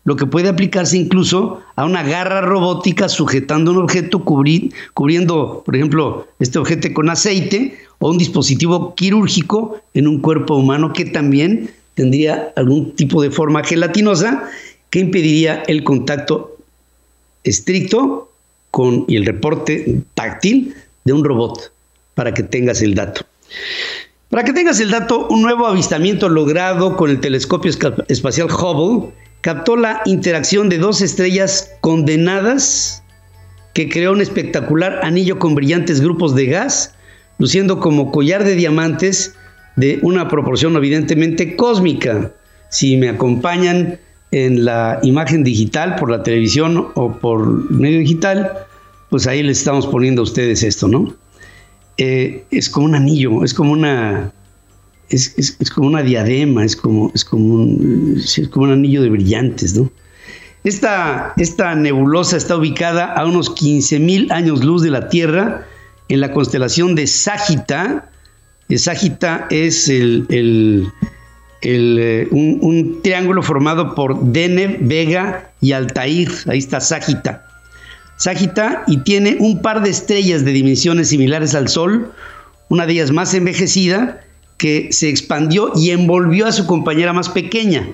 lo 0.04 0.18
que 0.18 0.26
puede 0.26 0.50
aplicarse 0.50 0.98
incluso 0.98 1.62
a 1.78 1.86
una 1.86 2.04
garra 2.04 2.42
robótica 2.42 3.08
sujetando 3.08 3.72
un 3.72 3.78
objeto 3.78 4.26
cubriendo, 4.26 5.64
por 5.66 5.74
ejemplo, 5.74 6.28
este 6.40 6.60
objeto 6.60 6.90
con 6.94 7.10
aceite 7.10 7.78
o 8.00 8.10
un 8.10 8.18
dispositivo 8.18 8.94
quirúrgico 8.94 9.80
en 9.94 10.06
un 10.06 10.20
cuerpo 10.20 10.58
humano 10.58 10.92
que 10.92 11.06
también 11.06 11.70
tendría 11.94 12.52
algún 12.58 12.92
tipo 12.92 13.22
de 13.22 13.32
forma 13.32 13.64
gelatinosa 13.64 14.50
que 14.90 15.00
impediría 15.00 15.64
el 15.68 15.86
contacto 15.86 16.57
estricto 17.50 18.32
con, 18.72 19.06
y 19.08 19.16
el 19.16 19.26
reporte 19.26 20.02
táctil 20.14 20.76
de 21.06 21.14
un 21.14 21.24
robot 21.24 21.72
para 22.16 22.34
que 22.34 22.44
tengas 22.44 22.82
el 22.82 22.96
dato. 22.96 23.26
Para 24.30 24.44
que 24.44 24.54
tengas 24.54 24.80
el 24.80 24.92
dato, 24.92 25.28
un 25.30 25.42
nuevo 25.42 25.68
avistamiento 25.68 26.28
logrado 26.28 26.98
con 26.98 27.10
el 27.10 27.22
telescopio 27.22 27.72
espacial 28.10 28.48
Hubble 28.52 29.14
captó 29.42 29.78
la 29.78 30.02
interacción 30.06 30.68
de 30.68 30.78
dos 30.78 31.02
estrellas 31.02 31.72
condenadas 31.80 33.04
que 33.74 33.88
creó 33.88 34.12
un 34.12 34.22
espectacular 34.22 35.00
anillo 35.04 35.40
con 35.40 35.56
brillantes 35.56 36.02
grupos 36.02 36.36
de 36.36 36.48
gas, 36.48 36.96
luciendo 37.38 37.80
como 37.80 38.12
collar 38.12 38.44
de 38.44 38.56
diamantes 38.56 39.36
de 39.76 40.00
una 40.02 40.28
proporción 40.28 40.76
evidentemente 40.76 41.56
cósmica. 41.56 42.32
Si 42.70 42.98
me 42.98 43.10
acompañan 43.10 44.00
en 44.32 44.66
la 44.66 45.00
imagen 45.04 45.44
digital 45.44 45.96
por 45.96 46.12
la 46.12 46.24
televisión 46.24 46.88
o 46.96 47.14
por 47.14 47.72
medio 47.72 48.00
digital, 48.00 48.52
pues 49.10 49.28
ahí 49.28 49.42
les 49.44 49.60
estamos 49.60 49.88
poniendo 49.88 50.22
a 50.22 50.24
ustedes 50.24 50.64
esto, 50.64 50.88
¿no? 50.88 51.14
Eh, 51.98 52.46
es 52.52 52.70
como 52.70 52.86
un 52.86 52.96
anillo, 52.96 53.44
es 53.44 53.54
como 53.54 53.72
una, 53.72 54.32
es, 55.10 55.56
como 55.74 55.88
una 55.88 56.04
diadema, 56.04 56.64
es 56.64 56.76
como, 56.76 57.12
es, 57.16 57.24
como 57.24 57.56
un, 57.56 58.16
es 58.18 58.48
como 58.50 58.66
un 58.66 58.72
anillo 58.74 59.02
de 59.02 59.10
brillantes, 59.10 59.76
¿no? 59.76 59.90
Esta, 60.64 61.34
esta 61.38 61.76
nebulosa 61.76 62.36
está 62.36 62.58
ubicada 62.58 63.14
a 63.14 63.26
unos 63.26 63.50
15 63.52 64.00
mil 64.00 64.32
años 64.32 64.66
luz 64.66 64.82
de 64.82 64.90
la 64.90 65.08
Tierra 65.08 65.66
en 66.10 66.20
la 66.20 66.34
constelación 66.34 66.94
de 66.96 67.08
Sagita. 67.08 68.10
Sagita 68.76 69.48
es 69.50 69.88
el, 69.88 70.92
eh, 71.62 72.28
un, 72.32 73.00
triángulo 73.02 73.42
formado 73.42 73.96
por 73.96 74.20
Deneb, 74.22 74.80
Vega 74.82 75.52
y 75.62 75.72
Altair. 75.72 76.30
Ahí 76.48 76.60
está 76.60 76.80
Sagita. 76.80 77.46
Sagita 78.18 78.84
y 78.88 78.98
tiene 78.98 79.38
un 79.40 79.62
par 79.62 79.84
de 79.84 79.90
estrellas 79.90 80.44
de 80.44 80.52
dimensiones 80.52 81.10
similares 81.10 81.56
al 81.56 81.68
Sol, 81.68 82.12
una 82.70 82.86
de 82.86 82.94
ellas 82.94 83.12
más 83.12 83.34
envejecida, 83.34 84.22
que 84.58 84.90
se 84.92 85.10
expandió 85.10 85.72
y 85.76 85.92
envolvió 85.92 86.48
a 86.48 86.52
su 86.52 86.66
compañera 86.66 87.14
más 87.14 87.30
pequeña. 87.30 87.88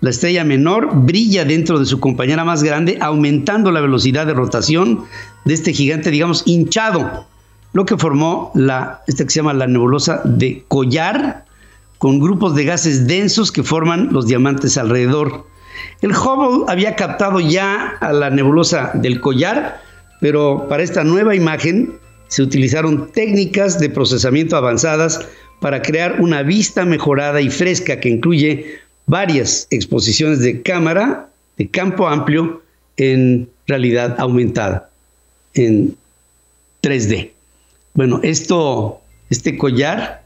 La 0.00 0.10
estrella 0.10 0.44
menor 0.44 0.90
brilla 0.94 1.44
dentro 1.44 1.80
de 1.80 1.86
su 1.86 1.98
compañera 1.98 2.44
más 2.44 2.62
grande, 2.62 2.98
aumentando 3.00 3.72
la 3.72 3.80
velocidad 3.80 4.26
de 4.26 4.34
rotación 4.34 5.04
de 5.44 5.54
este 5.54 5.72
gigante, 5.72 6.12
digamos, 6.12 6.44
hinchado, 6.46 7.26
lo 7.72 7.84
que 7.84 7.96
formó 7.96 8.52
la, 8.54 9.02
esta 9.08 9.24
que 9.24 9.30
se 9.30 9.40
llama 9.40 9.54
la 9.54 9.66
nebulosa 9.66 10.22
de 10.24 10.64
Collar, 10.68 11.44
con 11.98 12.20
grupos 12.20 12.54
de 12.54 12.64
gases 12.64 13.06
densos 13.06 13.52
que 13.52 13.62
forman 13.62 14.12
los 14.12 14.26
diamantes 14.26 14.78
alrededor. 14.78 15.46
El 16.00 16.12
Hubble 16.12 16.64
había 16.68 16.96
captado 16.96 17.40
ya 17.40 17.96
a 18.00 18.12
la 18.12 18.30
nebulosa 18.30 18.92
del 18.94 19.20
collar, 19.20 19.80
pero 20.20 20.66
para 20.68 20.82
esta 20.82 21.04
nueva 21.04 21.34
imagen 21.34 21.98
se 22.28 22.42
utilizaron 22.42 23.10
técnicas 23.12 23.78
de 23.78 23.90
procesamiento 23.90 24.56
avanzadas 24.56 25.26
para 25.60 25.82
crear 25.82 26.20
una 26.20 26.42
vista 26.42 26.84
mejorada 26.84 27.40
y 27.40 27.50
fresca 27.50 27.98
que 27.98 28.08
incluye 28.08 28.78
varias 29.06 29.66
exposiciones 29.70 30.40
de 30.40 30.62
cámara 30.62 31.28
de 31.56 31.68
campo 31.68 32.06
amplio 32.06 32.62
en 32.96 33.48
realidad 33.66 34.16
aumentada, 34.18 34.90
en 35.54 35.96
3D. 36.82 37.30
Bueno, 37.94 38.20
esto, 38.22 39.00
este 39.30 39.58
collar 39.58 40.22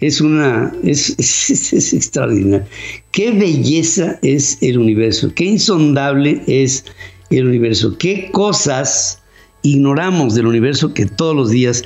es 0.00 0.20
una, 0.20 0.72
es, 0.84 1.14
es, 1.18 1.92
extraordinario. 1.92 2.66
Qué 3.10 3.32
belleza 3.32 4.18
es 4.22 4.58
el 4.60 4.78
universo, 4.78 5.32
qué 5.34 5.44
insondable 5.44 6.42
es 6.46 6.84
el 7.30 7.46
universo, 7.46 7.96
qué 7.98 8.30
cosas 8.32 9.22
ignoramos 9.62 10.34
del 10.34 10.46
universo 10.46 10.94
que 10.94 11.06
todos 11.06 11.34
los 11.34 11.50
días 11.50 11.82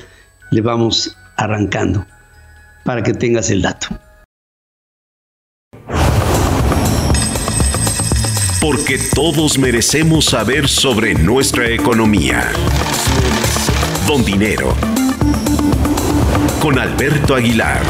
le 0.51 0.61
vamos 0.61 1.15
arrancando, 1.37 2.05
para 2.85 3.01
que 3.03 3.13
tengas 3.13 3.49
el 3.49 3.61
dato. 3.61 3.87
Porque 8.61 8.97
todos 9.13 9.57
merecemos 9.57 10.25
saber 10.25 10.69
sobre 10.69 11.15
nuestra 11.15 11.69
economía. 11.69 12.49
Don 14.07 14.23
Dinero. 14.23 14.92
Con 16.63 16.79
Alberto 16.79 17.35
Aguilar. 17.35 17.83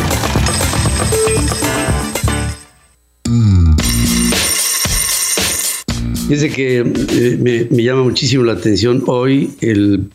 Dice 6.27 6.49
que 6.49 6.79
eh, 6.79 7.67
me, 7.69 7.83
llama 7.83 8.01
muchísimo 8.01 8.43
la 8.43 8.53
atención 8.53 9.03
hoy 9.05 9.53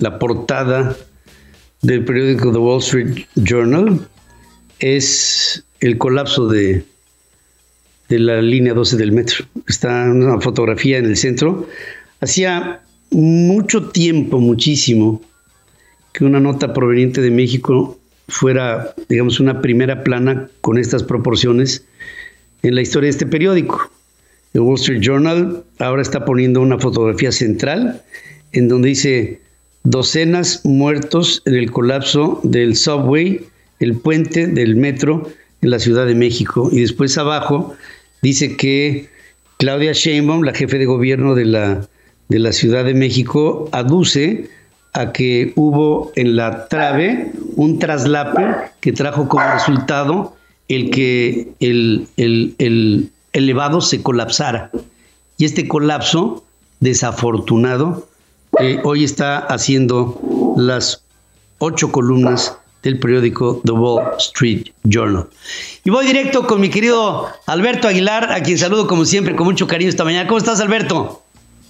la 0.01 0.19
portada 0.19 0.97
del 1.83 2.05
periódico 2.05 2.51
The 2.51 2.59
Wall 2.59 2.81
Street 2.81 3.27
Journal 3.37 4.09
es 4.81 5.65
el 5.79 5.97
colapso 5.97 6.49
de, 6.49 6.85
de 8.09 8.19
la 8.19 8.43
línea 8.43 8.75
12 8.75 8.97
del 8.97 9.13
metro. 9.13 9.47
Está 9.69 10.11
una 10.11 10.41
fotografía 10.41 10.99
en 10.99 11.05
el 11.05 11.17
centro. 11.17 11.69
Hacía 12.21 12.83
mucho 13.13 13.91
tiempo, 13.91 14.41
muchísimo, 14.41 15.23
que 16.13 16.25
una 16.25 16.41
nota 16.41 16.73
proveniente 16.73 17.21
de 17.21 17.31
México 17.31 17.99
fuera, 18.29 18.95
digamos, 19.09 19.41
una 19.41 19.61
primera 19.61 20.05
plana 20.05 20.49
con 20.61 20.79
estas 20.79 21.03
proporciones 21.03 21.85
en 22.63 22.75
la 22.75 22.83
historia 22.83 23.07
de 23.07 23.13
este 23.13 23.27
periódico. 23.27 23.91
El 24.55 24.61
Wall 24.63 24.77
Street 24.77 25.01
Journal 25.01 25.65
ahora 25.79 26.03
está 26.03 26.25
poniendo 26.25 26.61
una 26.61 26.79
fotografía 26.79 27.33
central 27.33 28.03
en 28.53 28.69
donde 28.69 28.89
dice 28.89 29.41
docenas 29.85 30.65
muertos 30.65 31.43
en 31.47 31.55
el 31.55 31.71
colapso 31.71 32.41
del 32.45 32.77
subway, 32.77 33.47
el 33.81 33.97
puente 33.97 34.47
del 34.47 34.77
metro 34.77 35.31
en 35.63 35.71
la 35.71 35.79
Ciudad 35.79 36.07
de 36.07 36.15
México. 36.15 36.69
Y 36.73 36.81
después 36.81 37.17
abajo 37.19 37.75
dice 38.23 38.57
que 38.57 39.09
Claudia 39.59 39.93
Sheinbaum, 39.93 40.43
la 40.43 40.55
jefe 40.55 40.79
de 40.79 40.87
gobierno 40.87 41.35
de 41.35 41.45
la, 41.45 41.89
de 42.29 42.39
la 42.39 42.53
Ciudad 42.53 42.85
de 42.85 42.95
México, 42.95 43.69
aduce 43.73 44.49
a 44.93 45.13
que 45.13 45.53
hubo 45.57 46.13
en 46.17 46.37
la 46.37 46.67
trave 46.69 47.33
un 47.57 47.79
traslape 47.79 48.71
que 48.81 48.93
trajo 48.93 49.29
como 49.29 49.45
resultado 49.53 50.37
el 50.69 50.91
que 50.91 51.49
el, 51.61 52.09
el, 52.17 52.55
el 52.59 53.11
elevado 53.33 53.81
se 53.81 54.03
colapsara. 54.03 54.71
Y 55.37 55.45
este 55.45 55.69
colapso 55.69 56.45
desafortunado 56.81 58.09
hoy 58.85 59.05
está 59.05 59.39
haciendo 59.39 60.21
las 60.57 61.03
ocho 61.59 61.93
columnas 61.93 62.57
del 62.83 62.99
periódico 62.99 63.61
The 63.65 63.73
Wall 63.73 64.05
Street 64.19 64.69
Journal. 64.85 65.27
Y 65.85 65.91
voy 65.91 66.07
directo 66.07 66.47
con 66.47 66.61
mi 66.61 66.71
querido 66.71 67.29
Alberto 67.47 67.89
Aguilar, 67.89 68.33
a 68.33 68.43
quien 68.43 68.59
saludo 68.59 68.87
como 68.87 69.05
siempre 69.05 69.35
con 69.35 69.47
mucho 69.47 69.67
cariño 69.67 69.91
esta 69.91 70.05
mañana. 70.05 70.29
¿Cómo 70.29 70.39
estás, 70.39 70.61
Alberto? 70.61 71.23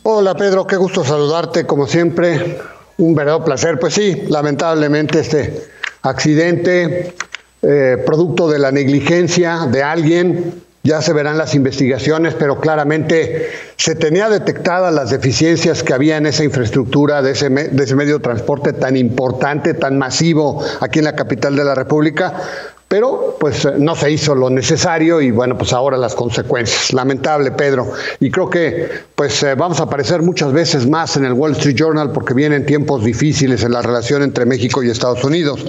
Hola, 0.03 0.35
Pedro, 0.35 0.67
qué 0.67 0.77
gusto 0.77 1.05
saludarte 1.05 1.67
como 1.67 1.87
siempre. 1.87 2.59
Un 2.99 3.15
verdadero 3.15 3.45
placer. 3.45 3.79
Pues 3.79 3.95
sí, 3.95 4.25
lamentablemente 4.29 5.21
este 5.21 5.63
accidente, 6.03 7.15
eh, 7.63 8.03
producto 8.05 8.49
de 8.49 8.59
la 8.59 8.73
negligencia 8.73 9.67
de 9.71 9.83
alguien, 9.83 10.63
ya 10.83 11.01
se 11.03 11.13
verán 11.13 11.39
las 11.39 11.55
investigaciones, 11.55 12.35
pero 12.35 12.61
claramente 12.61 13.51
se 13.77 13.95
tenía 13.95 14.29
detectadas 14.29 14.93
las 14.93 15.11
deficiencias 15.11 15.83
que 15.83 15.93
había 15.93 16.17
en 16.17 16.27
esa 16.27 16.45
infraestructura 16.45 17.23
de 17.23 17.33
ese, 17.33 17.51
de 17.51 17.85
ese 17.85 17.95
medio 17.95 18.15
de 18.15 18.23
transporte 18.23 18.73
tan 18.73 18.97
importante, 18.97 19.75
tan 19.75 19.99
masivo 19.99 20.65
aquí 20.81 20.99
en 21.01 21.05
la 21.05 21.15
capital 21.15 21.57
de 21.57 21.65
la 21.65 21.75
República, 21.75 22.43
pero 22.89 23.37
pues 23.39 23.67
eh, 23.67 23.75
no 23.79 23.95
se 23.95 24.11
hizo 24.11 24.35
lo 24.35 24.49
necesario 24.49 25.21
y 25.21 25.31
bueno, 25.31 25.57
pues 25.57 25.73
ahora 25.73 25.97
las 25.97 26.15
consecuencias. 26.15 26.93
Lamentable, 26.93 27.51
Pedro. 27.53 27.93
Y 28.19 28.31
creo 28.31 28.49
que 28.49 28.89
pues 29.15 29.43
eh, 29.43 29.55
vamos 29.55 29.79
a 29.81 29.85
aparecer 29.85 30.23
muchas 30.23 30.53
veces 30.53 30.87
más 30.89 31.17
en 31.17 31.27
el 31.27 31.35
Wall 31.35 31.53
Street 31.53 31.77
Journal 31.77 32.13
porque 32.13 32.33
vienen 32.33 32.65
tiempos 32.65 33.05
difíciles 33.05 33.63
en 33.63 33.73
la 33.73 33.83
relación 33.83 34.23
entre 34.23 34.47
México 34.47 34.83
y 34.83 34.91
Estados 34.91 35.23
Unidos. 35.23 35.65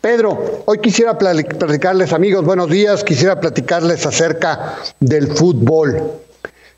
Pedro, 0.00 0.62
hoy 0.66 0.78
quisiera 0.78 1.16
platicarles, 1.16 2.12
amigos, 2.12 2.44
buenos 2.44 2.68
días, 2.68 3.02
quisiera 3.04 3.40
platicarles 3.40 4.04
acerca 4.06 4.76
del 5.00 5.28
fútbol. 5.28 6.20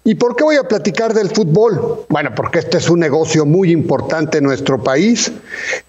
¿Y 0.05 0.17
por 0.17 0.35
qué 0.35 0.43
voy 0.43 0.57
a 0.57 0.65
platicar 0.65 1.15
del 1.15 1.31
fútbol? 1.31 2.05
Bueno, 2.09 2.35
porque 2.35 2.59
este 2.59 2.79
es 2.79 2.91
un 2.91 2.99
negocio 2.99 3.47
muy 3.47 3.71
importante 3.71 4.39
en 4.39 4.45
nuestro 4.45 4.83
país. 4.83 5.31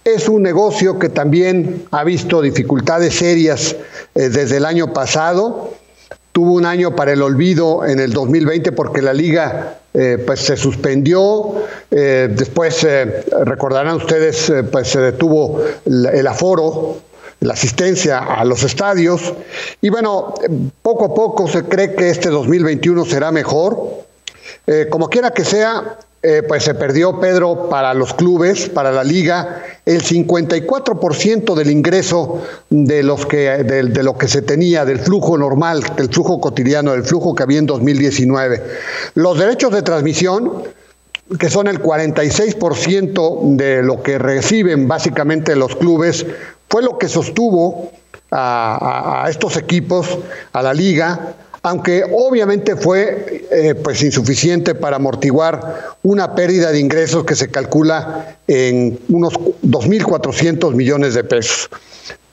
Es 0.04 0.30
un 0.30 0.44
negocio 0.44 1.00
que 1.00 1.10
también 1.10 1.86
ha 1.90 2.04
visto 2.04 2.40
dificultades 2.44 3.16
serias 3.16 3.76
eh, 4.14 4.30
desde 4.30 4.58
el 4.58 4.66
año 4.66 4.94
pasado. 4.94 5.74
Tuvo 6.32 6.54
un 6.54 6.66
año 6.66 6.96
para 6.96 7.14
el 7.14 7.24
olvido 7.24 7.86
en 7.88 8.00
el 8.00 8.14
2020 8.14 8.72
porque 8.74 9.02
la 9.02 9.14
liga 9.14 9.80
eh, 9.96 10.22
pues 10.24 10.42
se 10.42 10.58
suspendió. 10.58 11.56
Eh, 11.90 12.30
después, 12.32 12.86
recordarán 13.46 13.96
ustedes, 13.96 14.52
pues 14.72 14.90
se 14.90 15.00
detuvo 15.00 15.60
el 15.86 16.28
aforo 16.28 16.98
la 17.44 17.54
asistencia 17.54 18.20
a 18.20 18.44
los 18.46 18.64
estadios. 18.64 19.34
Y 19.82 19.90
bueno, 19.90 20.34
poco 20.82 21.06
a 21.06 21.14
poco 21.14 21.48
se 21.48 21.64
cree 21.64 21.96
que 21.96 22.10
este 22.10 22.30
2021 22.30 23.06
será 23.06 23.32
mejor. 23.32 24.06
Eh, 24.66 24.88
como 24.90 25.10
quiera 25.10 25.32
que 25.32 25.44
sea, 25.44 25.98
eh, 26.26 26.42
pues 26.48 26.64
se 26.64 26.74
perdió, 26.74 27.20
Pedro, 27.20 27.68
para 27.70 27.94
los 27.94 28.14
clubes, 28.14 28.70
para 28.70 28.94
la 28.94 29.04
liga, 29.04 29.62
el 29.86 30.02
54% 30.02 31.54
del 31.54 31.70
ingreso 31.70 32.42
de, 32.70 33.04
los 33.04 33.26
que, 33.26 33.50
de, 33.64 33.84
de, 33.84 34.04
lo 34.04 34.18
que 34.18 34.30
se 34.30 34.42
tenía, 34.42 34.86
del 34.86 35.00
flujo 35.00 35.38
normal, 35.38 35.84
del 35.98 36.08
flujo 36.08 36.40
cotidiano, 36.40 36.94
del 36.94 37.04
flujo 37.04 37.36
que 37.36 37.44
había 37.44 37.60
en 37.60 37.66
2019. 37.66 38.64
Los 39.16 39.38
derechos 39.38 39.74
de 39.74 39.82
transmisión, 39.82 40.64
que 41.40 41.50
son 41.50 41.68
el 41.68 41.82
46% 41.82 43.56
de 43.56 43.84
lo 43.84 44.04
que 44.04 44.18
reciben 44.18 44.88
básicamente 44.88 45.56
los 45.56 45.76
clubes, 45.76 46.26
fue 46.70 46.84
lo 46.84 46.98
que 46.98 47.08
sostuvo 47.08 47.92
a, 48.32 49.28
estos 49.30 49.58
equipos, 49.58 50.18
a 50.54 50.62
la 50.62 50.74
liga, 50.74 51.36
aunque 51.62 52.04
obviamente 52.12 52.76
fue 52.76 53.46
eh, 53.52 53.76
pues 53.76 54.04
insuficiente 54.04 54.76
para 54.76 54.98
amortiguar 54.98 55.96
una 56.02 56.36
pérdida 56.36 56.72
de 56.72 56.80
ingresos 56.80 57.24
que 57.24 57.36
se 57.36 57.50
calcula 57.50 58.38
en 58.48 59.00
unos 59.10 59.34
2.400 59.34 60.74
millones 60.74 61.14
de 61.14 61.24
pesos. 61.24 61.70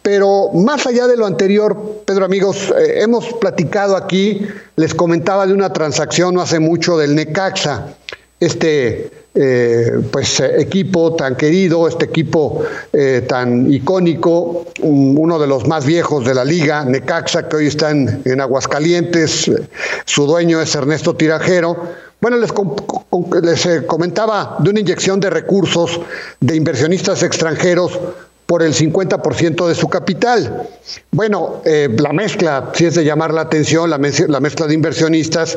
Pero 0.03 0.51
más 0.55 0.87
allá 0.87 1.07
de 1.07 1.17
lo 1.17 1.27
anterior, 1.27 2.03
Pedro 2.07 2.25
amigos, 2.25 2.73
eh, 2.77 3.03
hemos 3.03 3.35
platicado 3.35 3.97
aquí, 3.97 4.47
les 4.77 4.95
comentaba 4.95 5.47
de 5.47 5.53
una 5.53 5.73
transacción 5.73 6.35
no 6.35 6.41
hace 6.41 6.59
mucho 6.59 6.97
del 6.97 7.15
Necaxa, 7.15 7.95
este 8.41 9.11
eh, 9.35 9.93
pues, 10.11 10.41
eh, 10.41 10.61
equipo 10.61 11.15
tan 11.15 11.37
querido, 11.37 11.87
este 11.87 12.07
equipo 12.07 12.65
eh, 12.93 13.25
tan 13.29 13.73
icónico, 13.73 14.67
uno 14.81 15.39
de 15.39 15.47
los 15.47 15.69
más 15.69 15.85
viejos 15.85 16.25
de 16.25 16.35
la 16.35 16.45
liga, 16.45 16.85
Necaxa, 16.85 17.49
que 17.49 17.57
hoy 17.57 17.67
está 17.69 17.91
en, 17.91 18.41
Aguascalientes, 18.41 19.51
su 20.07 20.27
dueño 20.27 20.61
es 20.61 20.75
Ernesto 20.75 21.15
Tirajero. 21.15 21.77
Bueno, 22.21 22.39
les, 22.39 22.51
les 23.43 23.83
comentaba 23.83 24.57
de 24.59 24.71
una 24.71 24.81
inyección 24.81 25.21
de 25.21 25.31
recursos 25.31 26.01
de 26.41 26.57
inversionistas 26.57 27.23
extranjeros 27.23 27.99
por 28.51 28.65
el 28.65 28.75
50% 28.75 29.69
de 29.69 29.77
su 29.77 29.87
capital. 29.87 30.69
Bueno, 31.13 31.63
la 31.65 32.13
mezcla, 32.13 32.73
si 32.75 32.87
es 32.87 32.97
de 32.97 33.05
llamar 33.05 33.33
la 33.33 33.43
atención, 33.43 33.89
la, 33.89 34.01
la 34.27 34.41
mezcla 34.41 34.67
de 34.67 34.75
inversionistas, 34.75 35.57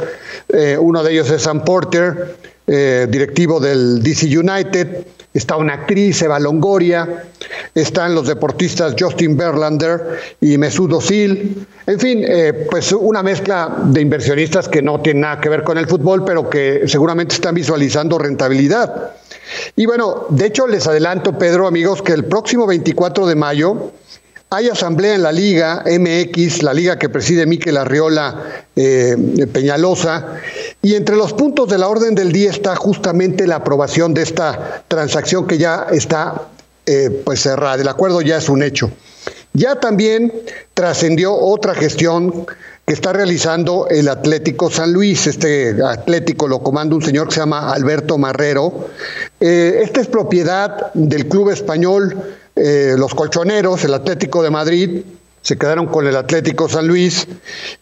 uno 0.78 1.02
de 1.02 1.12
ellos 1.12 1.32
es 1.32 1.42
Sam 1.42 1.66
Porter, 1.66 2.36
eh, 2.66 3.08
directivo 3.10 3.60
del 3.60 4.02
DC 4.02 4.26
United, 4.38 5.06
está 5.34 5.58
una 5.58 5.74
actriz, 5.74 6.22
Eva 6.22 6.40
Longoria, 6.40 7.26
están 7.76 8.16
los 8.16 8.26
deportistas 8.26 8.96
Justin 8.98 9.36
Verlander 9.36 10.18
y 10.40 10.58
Mesut 10.58 10.94
Özil, 10.94 11.68
en 11.86 12.00
fin, 12.00 12.24
eh, 12.26 12.68
pues 12.72 12.94
una 12.94 13.22
mezcla 13.22 13.80
de 13.84 14.00
inversionistas 14.00 14.70
que 14.70 14.82
no 14.82 15.02
tienen 15.02 15.24
nada 15.24 15.42
que 15.42 15.50
ver 15.50 15.64
con 15.64 15.78
el 15.78 15.88
fútbol, 15.88 16.24
pero 16.24 16.50
que 16.50 16.84
seguramente 16.86 17.36
están 17.36 17.56
visualizando 17.56 18.18
rentabilidad. 18.18 19.12
Y 19.76 19.86
bueno, 19.86 20.26
de 20.30 20.46
hecho 20.48 20.68
les 20.68 20.88
adelanto, 20.88 21.38
Pedro, 21.38 21.68
amigos, 21.68 22.02
que 22.02 22.13
el 22.13 22.26
próximo 22.26 22.68
24 22.68 23.26
de 23.28 23.36
mayo 23.36 23.92
hay 24.50 24.70
asamblea 24.70 25.16
en 25.16 25.24
la 25.24 25.32
Liga 25.32 25.84
MX, 25.84 26.62
la 26.62 26.76
liga 26.76 27.00
que 27.00 27.10
preside 27.10 27.48
Miquel 27.48 27.76
Arriola 27.76 28.66
eh, 28.76 29.18
Peñalosa, 29.52 30.36
y 30.84 30.94
entre 30.94 31.16
los 31.16 31.34
puntos 31.34 31.68
de 31.70 31.80
la 31.80 31.88
orden 31.88 32.13
del 32.13 32.32
día 32.32 32.52
está 32.52 32.76
justamente 32.76 33.48
la 33.48 33.56
aprobación 33.56 34.13
de 34.13 34.22
esta 34.22 34.84
transacción 34.88 35.48
que 35.48 35.58
ya 35.58 35.88
está 35.92 36.50
eh, 36.86 37.10
pues 37.26 37.42
cerrada. 37.42 37.82
El 37.82 37.88
acuerdo 37.88 38.22
ya 38.22 38.38
es 38.38 38.48
un 38.48 38.62
hecho. 38.62 38.92
Ya 39.54 39.80
también 39.80 40.32
trascendió 40.76 41.34
otra 41.34 41.74
gestión 41.74 42.46
que 42.86 42.93
está 42.93 43.13
realizando 43.13 43.88
el 43.89 44.10
Atlético 44.10 44.69
San 44.69 44.91
Luis. 44.91 45.28
Este 45.28 45.76
Atlético 45.84 46.48
lo 46.48 46.62
comanda 46.62 46.96
un 46.96 47.02
señor 47.02 47.28
que 47.28 47.36
se 47.36 47.39
llama 47.39 47.74
Alberto 47.74 48.17
Marrero. 48.17 48.89
Eh, 49.39 49.82
esta 49.84 50.02
es 50.02 50.08
propiedad 50.08 50.93
del 50.93 51.28
club 51.28 51.50
español 51.50 52.17
eh, 52.56 52.96
los 52.98 53.15
colchoneros, 53.15 53.84
el 53.84 53.96
Atlético 53.96 54.43
de 54.43 54.52
Madrid, 54.52 55.02
se 55.41 55.58
quedaron 55.58 55.88
con 55.88 56.08
el 56.08 56.15
Atlético 56.15 56.69
San 56.69 56.88
Luis 56.88 57.28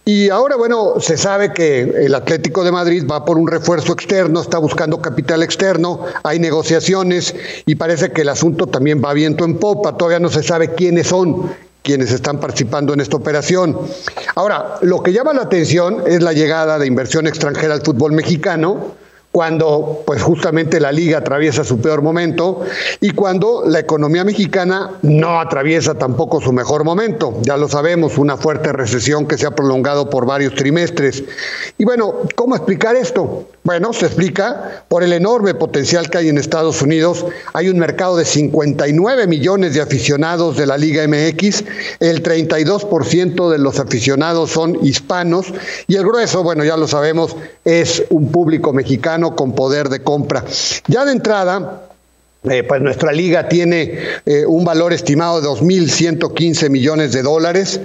y 0.06 0.30
ahora, 0.30 0.56
bueno, 0.56 0.94
se 1.00 1.18
sabe 1.18 1.54
que 1.54 1.82
el 1.82 2.16
Atlético 2.16 2.64
de 2.64 2.72
Madrid 2.72 3.06
va 3.10 3.26
por 3.26 3.38
un 3.38 3.48
refuerzo 3.48 3.92
externo, 3.92 4.42
está 4.42 4.60
buscando 4.60 5.02
capital 5.02 5.44
externo, 5.44 6.06
hay 6.24 6.40
negociaciones 6.40 7.36
y 7.66 7.76
parece 7.76 8.12
que 8.12 8.22
el 8.22 8.30
asunto 8.30 8.66
también 8.66 9.02
va 9.04 9.14
viento 9.14 9.44
en 9.44 9.58
popa, 9.58 9.98
todavía 9.98 10.20
no 10.20 10.30
se 10.30 10.42
sabe 10.42 10.74
quiénes 10.74 11.08
son 11.08 11.52
quienes 11.82 12.12
están 12.12 12.40
participando 12.40 12.94
en 12.94 13.00
esta 13.00 13.18
operación. 13.18 13.78
Ahora, 14.36 14.78
lo 14.82 15.02
que 15.02 15.14
llama 15.14 15.34
la 15.34 15.44
atención 15.44 16.04
es 16.06 16.22
la 16.22 16.34
llegada 16.34 16.78
de 16.78 16.88
inversión 16.88 17.28
extranjera 17.28 17.74
al 17.74 17.82
fútbol 17.82 18.12
mexicano, 18.14 18.96
cuando 19.32 20.04
pues 20.06 20.22
justamente 20.22 20.80
la 20.80 20.92
liga 20.92 21.20
atraviesa 21.20 21.64
su 21.64 21.80
peor 21.80 22.02
momento 22.02 22.62
y 23.00 23.12
cuando 23.12 23.64
la 23.66 23.80
economía 23.80 24.26
mexicana 24.26 24.92
no 25.04 25.40
atraviesa 25.40 25.96
tampoco 25.96 26.42
su 26.42 26.52
mejor 26.52 26.84
momento. 26.84 27.38
Ya 27.42 27.56
lo 27.56 27.70
sabemos, 27.70 28.18
una 28.18 28.36
fuerte 28.36 28.74
recesión 28.74 29.28
que 29.28 29.38
se 29.38 29.48
ha 29.48 29.52
prolongado 29.52 30.10
por 30.10 30.26
varios 30.26 30.56
trimestres. 30.56 31.24
Y 31.78 31.86
bueno, 31.86 32.16
¿cómo 32.36 32.56
explicar 32.56 32.96
esto? 32.96 33.48
Bueno, 33.64 33.94
se 33.94 34.08
explica 34.08 34.84
por 34.88 35.04
el 35.04 35.14
enorme 35.14 35.54
potencial 35.54 36.10
que 36.10 36.18
hay 36.18 36.30
en 36.30 36.38
Estados 36.38 36.82
Unidos. 36.82 37.26
Hay 37.54 37.70
un 37.70 37.78
mercado 37.78 38.18
de 38.18 38.26
59 38.26 39.28
millones 39.28 39.76
de 39.76 39.82
aficionados 39.82 40.58
de 40.58 40.66
la 40.66 40.78
Liga 40.78 41.08
MX, 41.08 41.64
el 42.00 42.24
32% 42.24 43.50
de 43.50 43.58
los 43.60 43.80
aficionados 43.80 44.52
son 44.52 44.78
hispanos 44.84 45.54
y 45.88 45.96
el 45.96 46.04
grueso, 46.04 46.44
bueno, 46.44 46.64
ya 46.64 46.76
lo 46.76 46.88
sabemos, 46.88 47.36
es 47.64 48.04
un 48.10 48.32
público 48.32 48.74
con 49.36 49.54
poder 49.54 49.90
de 49.90 50.04
compra. 50.04 50.44
Ya 50.88 51.06
de 51.06 51.12
entrada, 51.14 51.88
eh, 52.44 52.64
pues 52.64 52.82
nuestra 52.82 53.12
liga 53.12 53.48
tiene 53.48 54.00
eh, 54.26 54.46
un 54.48 54.66
valor 54.66 54.94
estimado 54.94 55.42
de 55.42 55.48
2.115 55.48 56.70
millones 56.70 57.14
de 57.14 57.22
dólares. 57.22 57.80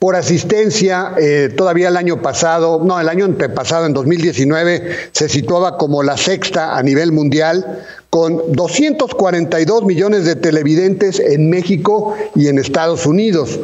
Por 0.00 0.16
asistencia, 0.16 1.12
eh, 1.20 1.54
todavía 1.56 1.86
el 1.86 1.96
año 1.96 2.20
pasado, 2.20 2.82
no, 2.84 2.98
el 2.98 3.08
año 3.08 3.24
antepasado, 3.24 3.86
en 3.86 3.92
2019, 3.92 4.96
se 5.12 5.28
situaba 5.28 5.78
como 5.78 6.02
la 6.02 6.16
sexta 6.16 6.76
a 6.76 6.82
nivel 6.82 7.12
mundial, 7.12 7.84
con 8.10 8.42
242 8.48 9.84
millones 9.84 10.24
de 10.24 10.34
televidentes 10.34 11.20
en 11.20 11.48
México 11.48 12.16
y 12.34 12.48
en 12.48 12.58
Estados 12.58 13.06
Unidos. 13.06 13.60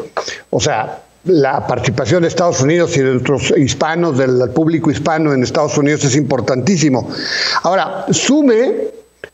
O 0.50 0.60
sea, 0.60 1.02
la 1.24 1.66
participación 1.66 2.22
de 2.22 2.28
Estados 2.28 2.62
Unidos 2.62 2.96
y 2.96 3.00
de 3.00 3.10
nuestros 3.12 3.52
hispanos, 3.56 4.18
del 4.18 4.50
público 4.50 4.88
hispano 4.90 5.32
en 5.32 5.42
Estados 5.42 5.76
Unidos 5.76 6.04
es 6.04 6.14
importantísimo. 6.16 7.08
Ahora, 7.62 8.06
sume 8.10 8.74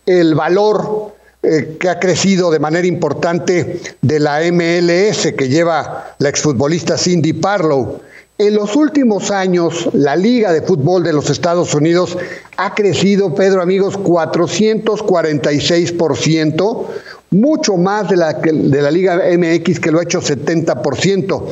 el 0.06 0.34
valor 0.34 1.12
eh, 1.42 1.76
que 1.78 1.90
ha 1.90 2.00
crecido 2.00 2.50
de 2.50 2.58
manera 2.58 2.86
importante 2.86 3.82
de 4.00 4.18
la 4.18 4.40
MLS 4.50 5.34
que 5.36 5.48
lleva 5.48 6.14
la 6.18 6.30
exfutbolista 6.30 6.96
Cindy 6.96 7.34
Parlow. 7.34 8.00
En 8.36 8.54
los 8.54 8.74
últimos 8.74 9.30
años, 9.30 9.88
la 9.92 10.16
Liga 10.16 10.52
de 10.52 10.62
Fútbol 10.62 11.04
de 11.04 11.12
los 11.12 11.30
Estados 11.30 11.72
Unidos 11.74 12.18
ha 12.56 12.74
crecido, 12.74 13.32
Pedro, 13.34 13.62
amigos, 13.62 13.96
446%, 13.98 16.86
mucho 17.34 17.76
más 17.76 18.08
de 18.08 18.16
la, 18.16 18.32
de 18.32 18.82
la 18.82 18.90
Liga 18.90 19.16
MX 19.16 19.80
que 19.80 19.90
lo 19.90 19.98
ha 19.98 20.04
hecho 20.04 20.20
70%. 20.20 21.44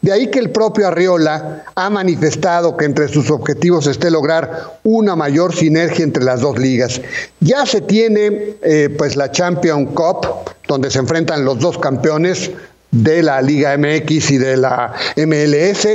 De 0.00 0.12
ahí 0.12 0.30
que 0.30 0.38
el 0.38 0.50
propio 0.50 0.88
Arriola 0.88 1.64
ha 1.74 1.90
manifestado 1.90 2.76
que 2.76 2.86
entre 2.86 3.08
sus 3.08 3.30
objetivos 3.30 3.86
esté 3.86 4.10
lograr 4.10 4.78
una 4.82 5.14
mayor 5.14 5.54
sinergia 5.54 6.04
entre 6.04 6.24
las 6.24 6.40
dos 6.40 6.58
ligas. 6.58 7.00
Ya 7.40 7.66
se 7.66 7.82
tiene 7.82 8.56
eh, 8.62 8.88
pues 8.96 9.16
la 9.16 9.30
Champion 9.30 9.86
Cup, 9.86 10.26
donde 10.66 10.90
se 10.90 11.00
enfrentan 11.00 11.44
los 11.44 11.58
dos 11.58 11.78
campeones, 11.78 12.50
de 12.90 13.22
la 13.22 13.42
Liga 13.42 13.76
MX 13.76 14.30
y 14.30 14.38
de 14.38 14.56
la 14.56 14.92
MLS. 15.16 15.88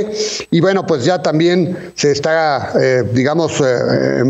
Y 0.50 0.60
bueno, 0.60 0.86
pues 0.86 1.04
ya 1.04 1.22
también 1.22 1.92
se 1.94 2.12
está, 2.12 2.72
eh, 2.80 3.02
digamos, 3.12 3.60
eh, 3.64 4.22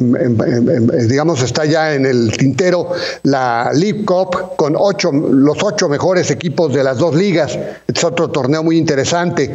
digamos, 1.08 1.42
está 1.42 1.64
ya 1.64 1.94
en 1.94 2.06
el 2.06 2.32
tintero 2.36 2.92
la 3.24 3.70
League 3.74 4.04
Cup 4.04 4.56
con 4.56 4.74
ocho, 4.76 5.12
los 5.12 5.62
ocho 5.62 5.88
mejores 5.88 6.30
equipos 6.30 6.72
de 6.72 6.84
las 6.84 6.98
dos 6.98 7.14
ligas. 7.14 7.58
Es 7.86 8.04
otro 8.04 8.30
torneo 8.30 8.62
muy 8.62 8.78
interesante. 8.78 9.50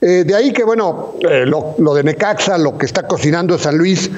Eh, 0.00 0.24
de 0.26 0.34
ahí 0.34 0.52
que, 0.52 0.64
bueno, 0.64 1.14
lo, 1.20 1.74
lo, 1.78 1.94
de 1.94 2.02
Necaxa, 2.02 2.58
lo 2.58 2.76
que 2.76 2.86
está 2.86 3.06
cocinando 3.06 3.58
San 3.58 3.78
Luis, 3.78 4.10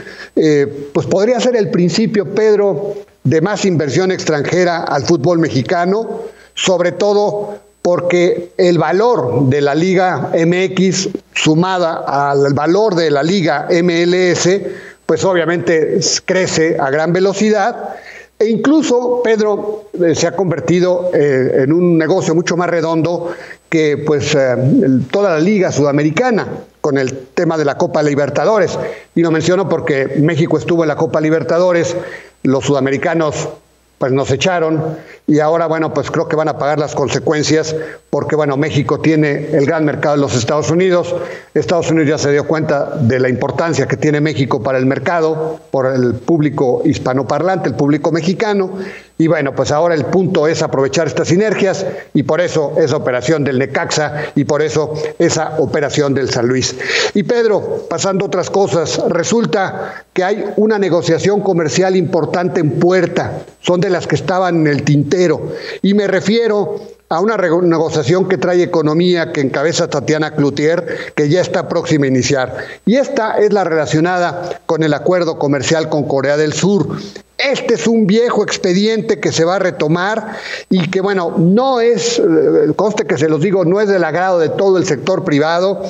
pues 0.92 1.06
podría 1.06 1.38
ser 1.40 1.56
el 1.56 1.70
principio, 1.70 2.34
Pedro, 2.34 2.94
de 3.24 3.40
más 3.40 3.64
inversión 3.64 4.10
extranjera 4.10 4.82
al 4.84 5.04
fútbol 5.04 5.38
mexicano, 5.38 6.22
sobre 6.54 6.92
todo 6.92 7.60
porque 7.82 8.52
el 8.56 8.78
valor 8.78 9.48
de 9.48 9.60
la 9.60 9.74
Liga 9.74 10.30
MX 10.34 11.08
sumada 11.34 12.04
al 12.06 12.52
valor 12.52 12.94
de 12.94 13.10
la 13.10 13.22
Liga 13.22 13.68
MLS, 13.82 14.48
pues 15.06 15.24
obviamente 15.24 15.98
crece 16.26 16.76
a 16.78 16.90
gran 16.90 17.12
velocidad 17.12 17.96
e 18.40 18.48
incluso 18.48 19.20
Pedro 19.22 19.90
eh, 20.02 20.14
se 20.14 20.26
ha 20.26 20.34
convertido 20.34 21.10
eh, 21.12 21.64
en 21.64 21.74
un 21.74 21.98
negocio 21.98 22.34
mucho 22.34 22.56
más 22.56 22.70
redondo 22.70 23.34
que 23.68 23.98
pues 23.98 24.34
eh, 24.34 24.56
toda 25.10 25.34
la 25.34 25.40
liga 25.40 25.70
sudamericana 25.70 26.48
con 26.80 26.96
el 26.96 27.12
tema 27.34 27.58
de 27.58 27.66
la 27.66 27.76
Copa 27.76 28.02
Libertadores. 28.02 28.78
Y 29.14 29.20
lo 29.20 29.30
menciono 29.30 29.68
porque 29.68 30.06
México 30.22 30.56
estuvo 30.56 30.84
en 30.84 30.88
la 30.88 30.96
Copa 30.96 31.20
Libertadores, 31.20 31.94
los 32.42 32.64
sudamericanos 32.64 33.50
pues 34.00 34.12
nos 34.12 34.30
echaron 34.30 34.96
y 35.26 35.40
ahora, 35.40 35.66
bueno, 35.66 35.92
pues 35.92 36.10
creo 36.10 36.26
que 36.26 36.34
van 36.34 36.48
a 36.48 36.56
pagar 36.56 36.78
las 36.78 36.94
consecuencias 36.94 37.76
porque, 38.08 38.34
bueno, 38.34 38.56
México 38.56 38.98
tiene 38.98 39.50
el 39.52 39.66
gran 39.66 39.84
mercado 39.84 40.14
de 40.14 40.22
los 40.22 40.34
Estados 40.34 40.70
Unidos. 40.70 41.14
Estados 41.52 41.90
Unidos 41.90 42.08
ya 42.08 42.16
se 42.16 42.32
dio 42.32 42.46
cuenta 42.46 42.96
de 42.98 43.20
la 43.20 43.28
importancia 43.28 43.86
que 43.86 43.98
tiene 43.98 44.22
México 44.22 44.62
para 44.62 44.78
el 44.78 44.86
mercado, 44.86 45.60
por 45.70 45.84
el 45.84 46.14
público 46.14 46.80
hispanoparlante, 46.86 47.68
el 47.68 47.74
público 47.74 48.10
mexicano. 48.10 48.70
Y 49.20 49.26
bueno, 49.26 49.54
pues 49.54 49.70
ahora 49.70 49.94
el 49.94 50.06
punto 50.06 50.46
es 50.46 50.62
aprovechar 50.62 51.06
estas 51.06 51.28
sinergias 51.28 51.84
y 52.14 52.22
por 52.22 52.40
eso 52.40 52.72
esa 52.78 52.96
operación 52.96 53.44
del 53.44 53.58
Necaxa 53.58 54.32
y 54.34 54.44
por 54.44 54.62
eso 54.62 54.94
esa 55.18 55.58
operación 55.58 56.14
del 56.14 56.30
San 56.30 56.48
Luis. 56.48 56.74
Y 57.12 57.24
Pedro, 57.24 57.84
pasando 57.90 58.24
otras 58.24 58.48
cosas, 58.48 58.98
resulta 59.10 60.06
que 60.14 60.24
hay 60.24 60.46
una 60.56 60.78
negociación 60.78 61.42
comercial 61.42 61.96
importante 61.96 62.60
en 62.60 62.78
puerta. 62.78 63.42
Son 63.60 63.78
de 63.78 63.90
las 63.90 64.06
que 64.06 64.14
estaban 64.14 64.62
en 64.62 64.68
el 64.68 64.84
tintero. 64.84 65.52
Y 65.82 65.92
me 65.92 66.06
refiero 66.06 66.80
a 67.10 67.18
una 67.18 67.36
negociación 67.36 68.28
que 68.28 68.38
trae 68.38 68.62
economía 68.62 69.32
que 69.32 69.40
encabeza 69.40 69.90
Tatiana 69.90 70.36
Cloutier, 70.36 71.12
que 71.16 71.28
ya 71.28 71.40
está 71.40 71.68
próxima 71.68 72.04
a 72.04 72.08
iniciar. 72.08 72.56
Y 72.86 72.96
esta 72.96 73.36
es 73.40 73.52
la 73.52 73.64
relacionada 73.64 74.60
con 74.64 74.84
el 74.84 74.94
acuerdo 74.94 75.36
comercial 75.36 75.88
con 75.88 76.04
Corea 76.06 76.36
del 76.36 76.52
Sur. 76.52 76.86
Este 77.36 77.74
es 77.74 77.88
un 77.88 78.06
viejo 78.06 78.44
expediente 78.44 79.18
que 79.18 79.32
se 79.32 79.44
va 79.44 79.56
a 79.56 79.58
retomar 79.58 80.36
y 80.68 80.88
que, 80.88 81.00
bueno, 81.00 81.34
no 81.36 81.80
es, 81.80 82.20
eh, 82.20 82.72
conste 82.76 83.04
que 83.06 83.18
se 83.18 83.28
los 83.28 83.40
digo, 83.40 83.64
no 83.64 83.80
es 83.80 83.88
del 83.88 84.04
agrado 84.04 84.38
de 84.38 84.50
todo 84.50 84.78
el 84.78 84.86
sector 84.86 85.24
privado. 85.24 85.82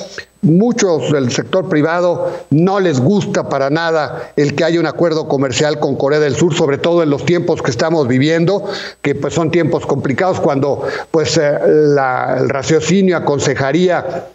Muchos 0.43 1.11
del 1.11 1.31
sector 1.31 1.69
privado 1.69 2.31
no 2.49 2.79
les 2.79 2.99
gusta 2.99 3.47
para 3.47 3.69
nada 3.69 4.31
el 4.35 4.55
que 4.55 4.63
haya 4.63 4.79
un 4.79 4.87
acuerdo 4.87 5.27
comercial 5.27 5.79
con 5.79 5.95
Corea 5.95 6.19
del 6.19 6.35
Sur, 6.35 6.55
sobre 6.55 6.79
todo 6.79 7.03
en 7.03 7.11
los 7.11 7.25
tiempos 7.25 7.61
que 7.61 7.69
estamos 7.69 8.07
viviendo, 8.07 8.65
que 9.03 9.13
pues 9.13 9.35
son 9.35 9.51
tiempos 9.51 9.85
complicados 9.85 10.39
cuando 10.39 10.81
pues 11.11 11.37
eh, 11.37 11.59
el 11.63 12.49
raciocinio 12.49 13.17
aconsejaría 13.17 14.29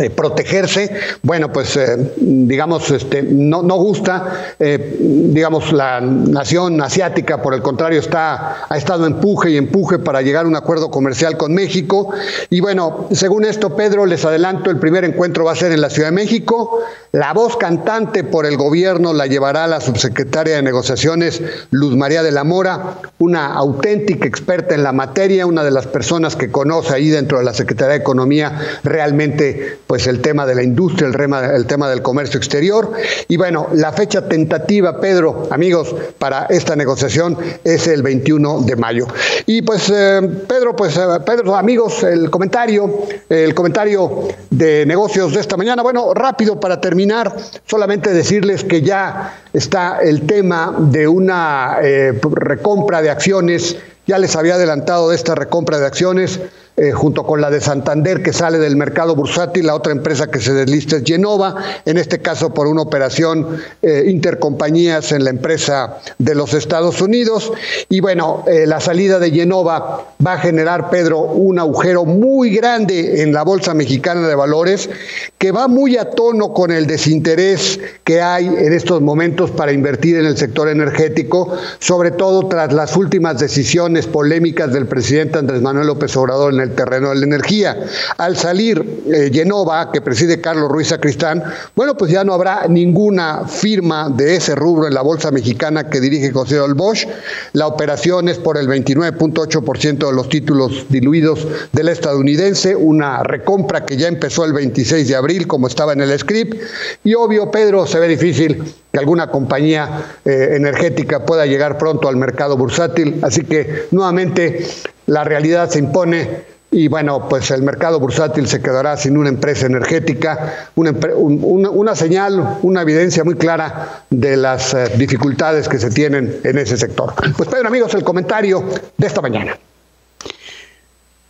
eh, 0.00 0.08
protegerse, 0.08 0.90
bueno, 1.22 1.52
pues 1.52 1.76
eh, 1.76 2.14
digamos, 2.16 2.90
este, 2.90 3.22
no, 3.22 3.62
no 3.62 3.76
gusta, 3.76 4.54
eh, 4.58 4.96
digamos, 4.98 5.70
la 5.70 6.00
nación 6.00 6.80
asiática, 6.80 7.42
por 7.42 7.52
el 7.52 7.60
contrario, 7.60 8.00
está, 8.00 8.66
ha 8.70 8.76
estado 8.78 9.06
empuje 9.06 9.50
y 9.50 9.58
empuje 9.58 9.98
para 9.98 10.22
llegar 10.22 10.46
a 10.46 10.48
un 10.48 10.56
acuerdo 10.56 10.90
comercial 10.90 11.36
con 11.36 11.52
México. 11.52 12.10
Y 12.48 12.60
bueno, 12.60 13.08
según 13.10 13.44
esto, 13.44 13.76
Pedro, 13.76 14.06
les 14.06 14.24
adelanto, 14.24 14.70
el 14.70 14.78
primer 14.78 15.04
encuentro 15.04 15.44
va 15.44 15.52
a 15.52 15.56
ser 15.56 15.72
en 15.72 15.82
la 15.82 15.90
Ciudad 15.90 16.08
de 16.08 16.14
México. 16.14 16.82
La 17.12 17.34
voz 17.34 17.58
cantante 17.58 18.24
por 18.24 18.46
el 18.46 18.56
gobierno 18.56 19.12
la 19.12 19.26
llevará 19.26 19.66
la 19.66 19.82
subsecretaria 19.82 20.56
de 20.56 20.62
Negociaciones, 20.62 21.42
Luz 21.70 21.94
María 21.94 22.22
de 22.22 22.32
la 22.32 22.44
Mora, 22.44 22.94
una 23.18 23.52
auténtica 23.52 24.26
experta 24.26 24.74
en 24.74 24.82
la 24.82 24.92
materia, 24.92 25.44
una 25.44 25.62
de 25.62 25.70
las 25.70 25.86
personas 25.86 26.34
que 26.34 26.50
conoce 26.50 26.94
ahí 26.94 27.10
dentro 27.10 27.36
de 27.36 27.44
la 27.44 27.52
Secretaría 27.52 27.92
de 27.92 28.00
Economía 28.00 28.58
realmente 28.82 29.81
pues 29.92 30.06
el 30.06 30.22
tema 30.22 30.46
de 30.46 30.54
la 30.54 30.62
industria, 30.62 31.06
el 31.06 31.14
tema, 31.14 31.44
el 31.54 31.66
tema 31.66 31.86
del 31.90 32.00
comercio 32.00 32.38
exterior. 32.38 32.92
Y 33.28 33.36
bueno, 33.36 33.68
la 33.74 33.92
fecha 33.92 34.26
tentativa, 34.26 34.98
Pedro, 35.02 35.48
amigos, 35.50 35.94
para 36.18 36.46
esta 36.46 36.74
negociación 36.76 37.36
es 37.62 37.86
el 37.88 38.02
21 38.02 38.62
de 38.62 38.74
mayo. 38.76 39.06
Y 39.44 39.60
pues, 39.60 39.92
eh, 39.94 40.22
Pedro, 40.48 40.74
pues, 40.74 40.96
eh, 40.96 41.02
Pedro, 41.26 41.54
amigos, 41.56 42.04
el 42.04 42.30
comentario, 42.30 43.02
el 43.28 43.54
comentario 43.54 44.28
de 44.48 44.86
negocios 44.86 45.34
de 45.34 45.40
esta 45.40 45.58
mañana. 45.58 45.82
Bueno, 45.82 46.14
rápido 46.14 46.58
para 46.58 46.80
terminar, 46.80 47.36
solamente 47.66 48.14
decirles 48.14 48.64
que 48.64 48.80
ya 48.80 49.42
está 49.52 49.98
el 50.00 50.22
tema 50.22 50.74
de 50.78 51.06
una 51.06 51.80
eh, 51.82 52.18
recompra 52.30 53.02
de 53.02 53.10
acciones 53.10 53.76
Ya 54.06 54.18
les 54.18 54.34
había 54.36 54.54
adelantado 54.54 55.10
de 55.10 55.16
esta 55.16 55.34
recompra 55.34 55.78
de 55.78 55.86
acciones 55.86 56.40
eh, 56.74 56.90
junto 56.92 57.24
con 57.24 57.42
la 57.42 57.50
de 57.50 57.60
Santander 57.60 58.22
que 58.22 58.32
sale 58.32 58.58
del 58.58 58.76
mercado 58.76 59.14
bursátil, 59.14 59.66
la 59.66 59.74
otra 59.74 59.92
empresa 59.92 60.30
que 60.30 60.40
se 60.40 60.54
deslista 60.54 60.96
es 60.96 61.02
Genova, 61.04 61.54
en 61.84 61.98
este 61.98 62.20
caso 62.20 62.54
por 62.54 62.66
una 62.66 62.80
operación 62.80 63.58
eh, 63.82 64.04
intercompañías 64.08 65.12
en 65.12 65.24
la 65.24 65.30
empresa 65.30 65.98
de 66.16 66.34
los 66.34 66.54
Estados 66.54 67.02
Unidos. 67.02 67.52
Y 67.90 68.00
bueno, 68.00 68.44
eh, 68.46 68.66
la 68.66 68.80
salida 68.80 69.18
de 69.18 69.30
Genova 69.30 70.06
va 70.26 70.32
a 70.32 70.38
generar, 70.38 70.88
Pedro, 70.88 71.20
un 71.20 71.58
agujero 71.58 72.06
muy 72.06 72.54
grande 72.54 73.22
en 73.22 73.34
la 73.34 73.42
Bolsa 73.42 73.74
Mexicana 73.74 74.26
de 74.26 74.34
Valores 74.34 74.88
que 75.36 75.52
va 75.52 75.68
muy 75.68 75.98
a 75.98 76.08
tono 76.08 76.54
con 76.54 76.70
el 76.70 76.86
desinterés 76.86 77.80
que 78.04 78.22
hay 78.22 78.46
en 78.46 78.72
estos 78.72 79.02
momentos 79.02 79.50
para 79.50 79.72
invertir 79.72 80.16
en 80.16 80.24
el 80.24 80.38
sector 80.38 80.70
energético, 80.70 81.54
sobre 81.80 82.12
todo 82.12 82.48
tras 82.48 82.72
las 82.72 82.96
últimas 82.96 83.38
decisiones 83.38 84.06
polémicas 84.06 84.72
del 84.72 84.86
presidente 84.86 85.38
Andrés 85.38 85.60
Manuel 85.60 85.88
López 85.88 86.16
Obrador 86.16 86.61
el 86.62 86.74
terreno 86.74 87.10
de 87.10 87.16
la 87.16 87.24
energía. 87.24 87.78
Al 88.18 88.36
salir 88.36 89.02
eh, 89.06 89.30
Genova, 89.32 89.90
que 89.92 90.00
preside 90.00 90.40
Carlos 90.40 90.70
Ruiz 90.70 90.88
Sacristán, 90.88 91.42
bueno, 91.74 91.96
pues 91.96 92.10
ya 92.10 92.24
no 92.24 92.34
habrá 92.34 92.66
ninguna 92.68 93.46
firma 93.46 94.08
de 94.08 94.36
ese 94.36 94.54
rubro 94.54 94.86
en 94.86 94.94
la 94.94 95.02
bolsa 95.02 95.30
mexicana 95.30 95.90
que 95.90 96.00
dirige 96.00 96.30
José 96.30 96.58
Del 96.58 96.74
Bosch. 96.74 97.06
La 97.52 97.66
operación 97.66 98.28
es 98.28 98.38
por 98.38 98.56
el 98.56 98.68
29.8% 98.68 100.06
de 100.06 100.12
los 100.12 100.28
títulos 100.28 100.86
diluidos 100.88 101.46
del 101.72 101.88
estadounidense, 101.88 102.76
una 102.76 103.22
recompra 103.22 103.84
que 103.84 103.96
ya 103.96 104.08
empezó 104.08 104.44
el 104.44 104.52
26 104.52 105.08
de 105.08 105.16
abril, 105.16 105.46
como 105.46 105.66
estaba 105.66 105.92
en 105.92 106.00
el 106.00 106.18
script. 106.18 106.60
Y 107.04 107.14
obvio, 107.14 107.50
Pedro, 107.50 107.86
se 107.86 107.98
ve 107.98 108.08
difícil 108.08 108.62
que 108.92 108.98
alguna 108.98 109.28
compañía 109.28 110.06
eh, 110.24 110.50
energética 110.52 111.24
pueda 111.24 111.46
llegar 111.46 111.78
pronto 111.78 112.08
al 112.08 112.16
mercado 112.16 112.56
bursátil. 112.56 113.20
Así 113.22 113.42
que 113.42 113.86
nuevamente 113.90 114.66
la 115.06 115.24
realidad 115.24 115.70
se 115.70 115.78
impone 115.78 116.51
y 116.72 116.88
bueno, 116.88 117.28
pues 117.28 117.50
el 117.50 117.62
mercado 117.62 118.00
bursátil 118.00 118.48
se 118.48 118.62
quedará 118.62 118.96
sin 118.96 119.18
una 119.18 119.28
empresa 119.28 119.66
energética, 119.66 120.70
una, 120.74 121.94
señal, 121.94 122.58
una 122.62 122.82
evidencia 122.82 123.22
muy 123.24 123.34
clara 123.34 124.04
de 124.08 124.36
las 124.38 124.72
eh, 124.72 124.90
dificultades 124.96 125.68
que 125.68 125.78
se 125.78 125.90
tienen 125.90 126.40
en 126.42 126.58
ese 126.58 126.78
sector. 126.78 127.12
Pues 127.36 127.48
Pedro, 127.48 127.68
amigos, 127.68 127.94
el 127.94 128.02
comentario 128.02 128.64
de 128.96 129.06
esta 129.06 129.20
mañana. 129.20 129.58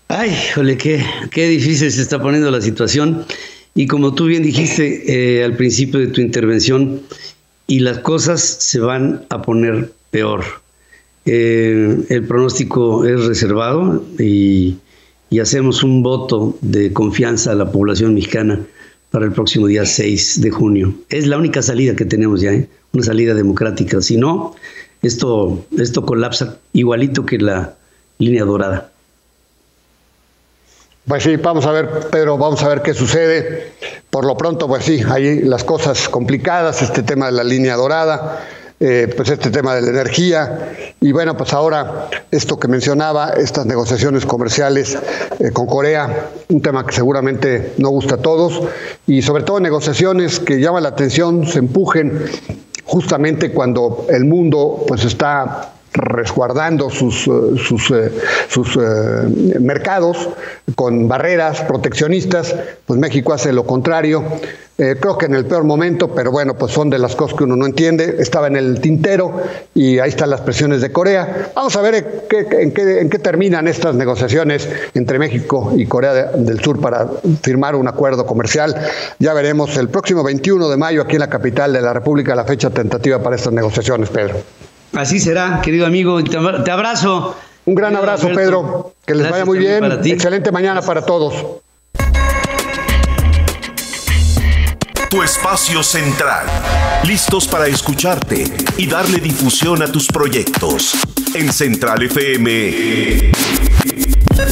Ay, 0.07 0.33
jole, 0.55 0.77
qué, 0.77 1.05
qué 1.31 1.49
difícil 1.49 1.91
se 1.91 2.03
está 2.03 2.23
poniendo 2.23 2.51
la 2.51 2.61
situación. 2.61 3.27
Y 3.75 3.89
como 3.89 4.15
tú 4.15 4.27
bien 4.27 4.43
dijiste 4.43 5.41
eh, 5.41 5.45
al 5.45 5.57
principio 5.57 5.99
de 5.99 6.09
tu 6.09 6.21
intervención, 6.21 7.03
y 7.67 7.81
las 7.81 7.99
cosas 7.99 8.43
se 8.43 8.81
van 8.81 9.25
a 9.31 9.43
poner 9.43 9.93
peor. 10.11 10.45
Eh, 11.25 12.05
el 12.09 12.25
pronóstico 12.27 13.07
es 13.07 13.25
reservado 13.25 14.05
y, 14.19 14.77
hacemos 15.41 15.83
un 15.83 16.03
voto 16.03 16.57
de 16.61 16.93
confianza 16.93 17.53
a 17.53 17.55
la 17.55 17.71
población 17.71 18.15
mexicana 18.15 18.61
para 19.11 19.27
el 19.27 19.33
próximo 19.33 19.67
día 19.67 19.85
6 19.87 20.41
de 20.41 20.51
junio. 20.51 20.95
Es 21.09 21.27
la 21.27 21.37
única 21.37 21.63
salida 21.63 21.95
que 21.95 22.05
tenemos 22.05 22.41
ya, 22.41 22.53
¿eh? 22.53 22.69
una 22.93 23.05
salida 23.05 23.35
democrática. 23.35 24.01
Si 24.01 24.17
no, 24.17 24.55
esto, 25.03 25.65
esto 25.79 26.05
colapsa 26.05 26.59
igualito 26.73 27.25
que 27.25 27.39
la 27.39 27.75
línea 28.19 28.45
dorada. 28.45 28.91
Pues 31.07 31.25
sí, 31.25 31.37
vamos 31.37 31.67
a 31.67 31.73
ver, 31.73 31.89
Pedro, 32.11 32.39
vamos 32.39 32.63
a 32.63 32.69
ver 32.69 32.83
qué 32.83 32.95
sucede. 32.95 33.73
Por 34.09 34.25
lo 34.25 34.37
pronto, 34.37 34.69
pues 34.69 34.85
sí, 34.85 35.03
hay 35.09 35.43
las 35.43 35.65
cosas 35.65 36.09
complicadas, 36.09 36.81
este 36.81 37.03
tema 37.03 37.27
de 37.27 37.33
la 37.33 37.45
línea 37.45 37.75
dorada. 37.75 38.47
Eh, 38.81 39.13
pues 39.17 39.29
este 39.29 39.51
tema 39.51 39.77
de 39.77 39.83
la 39.83 39.91
energía. 39.91 40.73
Y 41.01 41.13
bueno, 41.13 41.37
pues 41.37 41.53
ahora 41.53 42.09
esto 42.33 42.59
que 42.59 42.67
mencionaba, 42.67 43.31
estas 43.31 43.65
negociaciones 43.65 44.27
comerciales 44.27 44.99
eh, 45.39 45.51
con 45.53 45.67
Corea, 45.67 46.31
un 46.49 46.61
tema 46.61 46.85
que 46.85 46.93
seguramente 46.93 47.75
no 47.79 47.91
gusta 47.91 48.17
a 48.17 48.19
todos. 48.19 48.61
Y 49.07 49.23
sobre 49.23 49.45
todo 49.45 49.61
negociaciones 49.61 50.41
que 50.41 50.61
llaman 50.61 50.83
la 50.83 50.89
atención, 50.89 51.47
se 51.47 51.61
empujen 51.61 52.25
justamente 52.85 53.53
cuando 53.53 54.07
el 54.09 54.25
mundo 54.25 54.85
pues 54.89 55.05
está 55.05 55.73
resguardando 55.93 56.91
sus, 56.91 57.27
eh, 57.27 57.59
sus, 57.59 57.93
sus 58.49 58.79
mercados 59.61 60.29
con 60.75 61.09
barreras 61.09 61.63
proteccionistas, 61.63 62.55
pues 62.87 62.99
México 62.99 63.33
hace 63.33 63.53
lo 63.53 63.65
contrario 63.65 64.25
eh, 64.79 64.97
creo 64.99 65.19
que 65.19 65.27
en 65.27 65.35
el 65.35 65.45
peor 65.45 65.65
momento, 65.65 66.09
pero 66.09 66.33
bueno, 66.33 66.55
pues 66.55 66.73
son 66.73 66.89
de 66.89 66.99
las 66.99 67.15
cosas 67.15 67.37
que 67.37 67.45
uno 67.45 67.55
no 67.57 67.67
entiende. 67.67 68.17
Estaba 68.19 68.47
en 68.47 68.57
el 68.57 68.81
tintero 68.81 69.41
y 69.75 69.99
ahí 69.99 70.09
están 70.09 70.31
las 70.31 70.41
presiones 70.41 70.81
de 70.81 70.91
Corea. 70.91 71.53
Vamos 71.55 71.77
a 71.77 71.83
ver 71.83 71.95
en 71.95 72.07
qué, 72.29 72.47
en 72.63 73.11
qué, 73.11 73.19
terminan 73.19 73.69
estas 73.69 73.95
negociaciones 73.95 74.69
entre 74.95 75.19
México 75.19 75.73
y 75.77 75.87
Corea 75.87 76.15
del 76.35 76.61
Sur 76.61 76.81
para 76.81 77.07
firmar 77.43 77.77
un 77.77 77.87
acuerdo 77.87 78.27
comercial. 78.27 78.75
Ya 79.19 79.35
veremos 79.35 79.77
el 79.77 79.89
próximo 79.89 80.25
21 80.25 80.69
de 80.69 80.77
mayo 80.77 81.03
aquí 81.03 81.15
en 81.15 81.21
la 81.21 81.31
capital 81.31 81.73
de 81.73 81.81
la 81.83 81.93
República 81.93 82.35
la 82.35 82.45
fecha 82.45 82.71
tentativa 82.71 83.23
para 83.23 83.37
estas 83.37 83.53
negociaciones, 83.53 84.09
Pedro. 84.09 84.37
Así 84.95 85.21
será, 85.21 85.61
querido 85.63 85.87
amigo. 85.87 86.23
Te 86.23 86.71
abrazo. 86.71 87.37
Un 87.65 87.75
gran 87.75 87.97
abrazo, 87.97 88.29
Pedro. 88.35 88.95
Que 89.07 89.15
les 89.15 89.31
vaya 89.31 89.45
muy 89.45 89.59
bien. 89.59 89.85
Excelente 90.05 90.51
mañana 90.53 90.83
para 90.83 91.03
todos. 91.03 91.35
tu 95.13 95.23
espacio 95.23 95.83
central. 95.83 96.47
Listos 97.05 97.47
para 97.47 97.67
escucharte 97.67 98.45
y 98.79 98.87
darle 98.87 99.19
difusión 99.19 99.83
a 99.83 99.93
tus 99.93 100.07
proyectos. 100.07 100.95
En 101.35 101.53
Central 101.53 102.03
FM. 102.05 103.31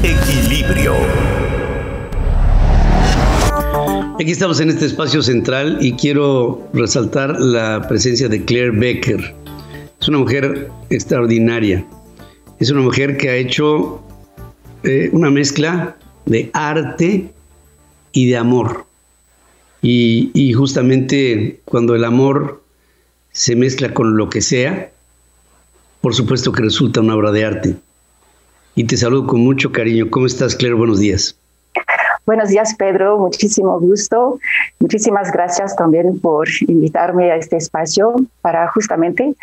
Equilibrio. 0.03 0.97
Aquí 4.21 4.33
estamos 4.33 4.61
en 4.61 4.69
este 4.69 4.85
espacio 4.85 5.23
central 5.23 5.79
y 5.81 5.93
quiero 5.95 6.69
resaltar 6.75 7.41
la 7.41 7.89
presencia 7.89 8.29
de 8.29 8.45
Claire 8.45 8.73
Becker. 8.73 9.40
Es 10.01 10.09
una 10.09 10.19
mujer 10.19 10.71
extraordinaria. 10.89 11.85
Es 12.59 12.71
una 12.71 12.81
mujer 12.81 13.19
que 13.19 13.29
ha 13.29 13.35
hecho 13.35 14.03
eh, 14.83 15.11
una 15.13 15.31
mezcla 15.31 15.97
de 16.25 16.51
arte 16.55 17.31
y 18.13 18.31
de 18.31 18.37
amor. 18.37 18.87
Y, 19.83 20.53
justamente 20.55 21.61
cuando 21.65 21.95
el 21.95 22.05
amor 22.05 22.63
se 23.33 23.57
mezcla 23.57 23.93
con 23.93 24.17
lo 24.17 24.29
que 24.31 24.41
sea, 24.41 24.91
por 26.01 26.15
supuesto 26.15 26.53
que 26.53 26.63
resulta 26.63 27.01
una 27.01 27.17
obra 27.17 27.31
de 27.33 27.45
arte. 27.45 27.77
Y 28.75 28.85
te 28.85 28.97
saludo 28.97 29.27
con 29.27 29.41
mucho 29.41 29.71
cariño. 29.71 30.11
¿Cómo 30.11 30.27
estás, 30.27 30.55
Claire? 30.55 30.77
Buenos 30.77 31.01
días. 31.01 31.37
Buenos 32.27 32.49
días, 32.49 32.75
Pedro. 32.75 33.19
Muchísimo 33.19 33.79
gusto. 33.81 34.39
Muchísimas 34.79 35.33
gracias 35.33 35.75
también 35.77 36.21
por 36.21 36.49
invitarme 36.69 37.33
a 37.33 37.37
este 37.37 37.57
espacio 37.57 38.15
para 38.41 38.69
justamente 38.69 39.35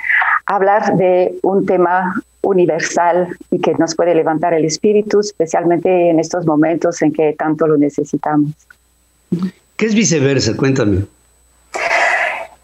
hablar 0.47 0.95
de 0.95 1.37
un 1.43 1.65
tema 1.65 2.21
universal 2.41 3.37
y 3.51 3.59
que 3.59 3.73
nos 3.75 3.95
puede 3.95 4.15
levantar 4.15 4.53
el 4.53 4.65
espíritu, 4.65 5.19
especialmente 5.19 6.09
en 6.09 6.19
estos 6.19 6.45
momentos 6.45 7.01
en 7.01 7.11
que 7.11 7.33
tanto 7.37 7.67
lo 7.67 7.77
necesitamos. 7.77 8.51
¿Qué 9.75 9.85
es 9.85 9.93
viceversa? 9.93 10.55
Cuéntame. 10.55 11.05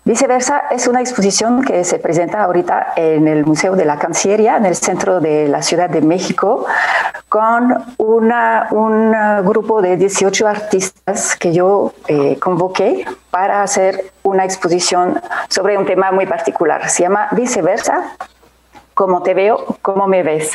Viceversa 0.06 0.64
es 0.72 0.88
una 0.88 1.00
exposición 1.00 1.64
que 1.64 1.86
se 1.86 1.98
presenta 1.98 2.44
ahorita 2.44 2.94
en 2.98 3.26
el 3.28 3.46
Museo 3.46 3.76
de 3.78 3.86
la 3.86 3.98
Cancillería, 3.98 4.58
en 4.58 4.66
el 4.66 4.76
centro 4.76 5.22
de 5.22 5.48
la 5.48 5.62
Ciudad 5.62 5.90
de 5.90 6.02
México, 6.02 6.66
con 7.30 7.74
una, 7.98 8.68
un 8.72 9.14
grupo 9.46 9.82
de 9.82 9.96
18 9.96 10.46
artistas 10.46 11.38
que 11.38 11.54
yo 11.54 11.94
eh, 12.10 12.38
convoqué 12.38 13.06
para 13.32 13.64
hacer 13.64 14.13
una 14.24 14.46
exposición 14.46 15.22
sobre 15.50 15.78
un 15.78 15.86
tema 15.86 16.12
muy 16.12 16.26
particular. 16.26 16.90
Se 16.90 17.04
llama 17.04 17.28
Viceversa, 17.32 18.16
cómo 18.94 19.24
te 19.24 19.34
veo, 19.34 19.78
cómo 19.82 20.08
me 20.08 20.24
ves. 20.24 20.52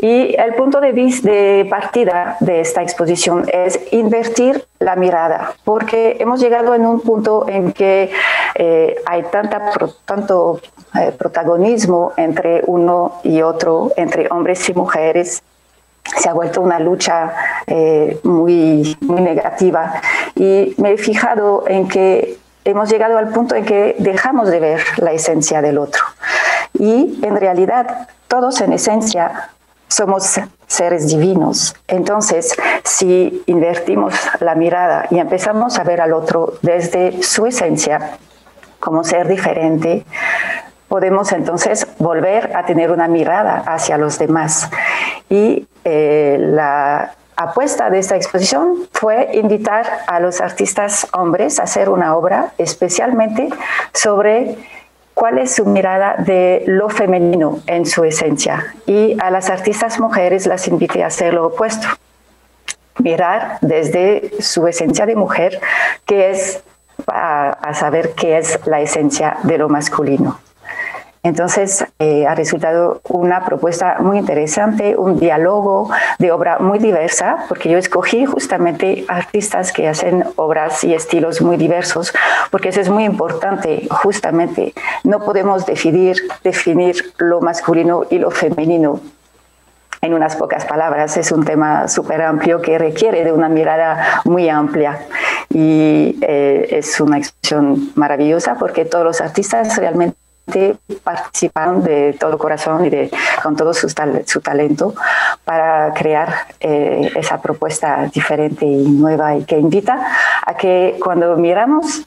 Y 0.00 0.36
el 0.38 0.54
punto 0.54 0.80
de, 0.80 0.92
vista 0.92 1.28
de 1.28 1.66
partida 1.68 2.36
de 2.38 2.60
esta 2.60 2.82
exposición 2.82 3.46
es 3.52 3.80
invertir 3.92 4.64
la 4.78 4.94
mirada, 4.94 5.54
porque 5.64 6.16
hemos 6.20 6.40
llegado 6.40 6.74
en 6.74 6.86
un 6.86 7.00
punto 7.00 7.48
en 7.48 7.72
que 7.72 8.12
eh, 8.54 8.96
hay 9.06 9.22
tanta, 9.24 9.72
tanto 10.04 10.60
eh, 10.94 11.12
protagonismo 11.18 12.12
entre 12.16 12.62
uno 12.66 13.20
y 13.24 13.42
otro, 13.42 13.92
entre 13.96 14.28
hombres 14.30 14.68
y 14.68 14.74
mujeres, 14.74 15.42
se 16.16 16.28
ha 16.28 16.32
vuelto 16.32 16.60
una 16.60 16.78
lucha 16.78 17.34
eh, 17.66 18.20
muy, 18.22 18.96
muy 19.00 19.20
negativa. 19.20 20.00
Y 20.36 20.74
me 20.78 20.92
he 20.92 20.96
fijado 20.96 21.64
en 21.66 21.88
que 21.88 22.38
hemos 22.64 22.90
llegado 22.90 23.18
al 23.18 23.28
punto 23.28 23.54
en 23.54 23.64
que 23.64 23.96
dejamos 23.98 24.50
de 24.50 24.60
ver 24.60 24.80
la 24.98 25.12
esencia 25.12 25.62
del 25.62 25.78
otro. 25.78 26.02
Y 26.78 27.18
en 27.22 27.36
realidad 27.36 28.08
todos 28.28 28.60
en 28.60 28.72
esencia 28.72 29.50
somos 29.88 30.38
seres 30.66 31.08
divinos. 31.08 31.74
Entonces, 31.88 32.54
si 32.84 33.42
invertimos 33.46 34.14
la 34.40 34.54
mirada 34.54 35.06
y 35.10 35.18
empezamos 35.18 35.78
a 35.78 35.84
ver 35.84 36.00
al 36.00 36.12
otro 36.12 36.54
desde 36.62 37.22
su 37.22 37.46
esencia, 37.46 38.18
como 38.78 39.02
ser 39.02 39.26
diferente, 39.26 40.04
podemos 40.88 41.32
entonces 41.32 41.86
volver 41.98 42.54
a 42.56 42.64
tener 42.64 42.90
una 42.90 43.08
mirada 43.08 43.62
hacia 43.66 43.98
los 43.98 44.18
demás. 44.18 44.70
Y 45.28 45.66
eh, 45.84 46.36
la 46.38 47.14
apuesta 47.38 47.88
de 47.88 48.00
esta 48.00 48.16
exposición 48.16 48.88
fue 48.92 49.30
invitar 49.34 49.86
a 50.08 50.18
los 50.18 50.40
artistas 50.40 51.06
hombres 51.12 51.60
a 51.60 51.62
hacer 51.62 51.88
una 51.88 52.16
obra 52.16 52.52
especialmente 52.58 53.48
sobre 53.94 54.58
cuál 55.14 55.38
es 55.38 55.54
su 55.54 55.64
mirada 55.64 56.16
de 56.18 56.64
lo 56.66 56.88
femenino 56.88 57.60
en 57.66 57.86
su 57.86 58.04
esencia. 58.04 58.74
Y 58.86 59.16
a 59.20 59.30
las 59.30 59.50
artistas 59.50 60.00
mujeres 60.00 60.46
las 60.46 60.66
invité 60.66 61.04
a 61.04 61.06
hacer 61.06 61.32
lo 61.32 61.46
opuesto, 61.46 61.86
mirar 62.98 63.58
desde 63.60 64.32
su 64.40 64.66
esencia 64.66 65.06
de 65.06 65.14
mujer, 65.14 65.60
que 66.06 66.30
es 66.30 66.62
a 67.06 67.72
saber 67.74 68.14
qué 68.14 68.38
es 68.38 68.58
la 68.66 68.80
esencia 68.80 69.38
de 69.44 69.58
lo 69.58 69.68
masculino. 69.68 70.40
Entonces, 71.28 71.84
eh, 71.98 72.26
ha 72.26 72.34
resultado 72.34 73.02
una 73.06 73.44
propuesta 73.44 73.98
muy 74.00 74.16
interesante, 74.16 74.96
un 74.96 75.18
diálogo 75.18 75.90
de 76.18 76.32
obra 76.32 76.58
muy 76.58 76.78
diversa, 76.78 77.44
porque 77.48 77.68
yo 77.68 77.76
escogí 77.76 78.24
justamente 78.24 79.04
artistas 79.08 79.70
que 79.70 79.88
hacen 79.88 80.24
obras 80.36 80.84
y 80.84 80.94
estilos 80.94 81.42
muy 81.42 81.58
diversos, 81.58 82.14
porque 82.50 82.70
eso 82.70 82.80
es 82.80 82.88
muy 82.88 83.04
importante, 83.04 83.86
justamente. 83.90 84.72
No 85.04 85.22
podemos 85.22 85.66
definir, 85.66 86.16
definir 86.42 87.12
lo 87.18 87.42
masculino 87.42 88.04
y 88.08 88.18
lo 88.18 88.30
femenino 88.30 88.98
en 90.00 90.14
unas 90.14 90.34
pocas 90.34 90.64
palabras. 90.64 91.18
Es 91.18 91.30
un 91.30 91.44
tema 91.44 91.88
súper 91.88 92.22
amplio 92.22 92.62
que 92.62 92.78
requiere 92.78 93.22
de 93.22 93.32
una 93.32 93.50
mirada 93.50 94.22
muy 94.24 94.48
amplia 94.48 95.06
y 95.50 96.18
eh, 96.22 96.68
es 96.70 97.00
una 97.00 97.18
expresión 97.18 97.90
maravillosa 97.96 98.56
porque 98.58 98.86
todos 98.86 99.04
los 99.04 99.20
artistas 99.20 99.76
realmente 99.76 100.17
participaron 101.02 101.82
de 101.82 102.16
todo 102.18 102.38
corazón 102.38 102.84
y 102.86 102.90
de, 102.90 103.10
con 103.42 103.56
todo 103.56 103.72
su, 103.74 103.88
talento 104.40 104.94
para 105.44 105.92
crear 105.94 106.34
eh, 106.60 107.12
esa 107.14 107.40
propuesta 107.40 108.08
diferente 108.12 108.64
y 108.66 108.88
nueva 108.88 109.36
y 109.36 109.44
que 109.44 109.58
invita 109.58 110.06
a 110.44 110.54
que 110.54 110.98
cuando 111.02 111.36
miramos 111.36 112.06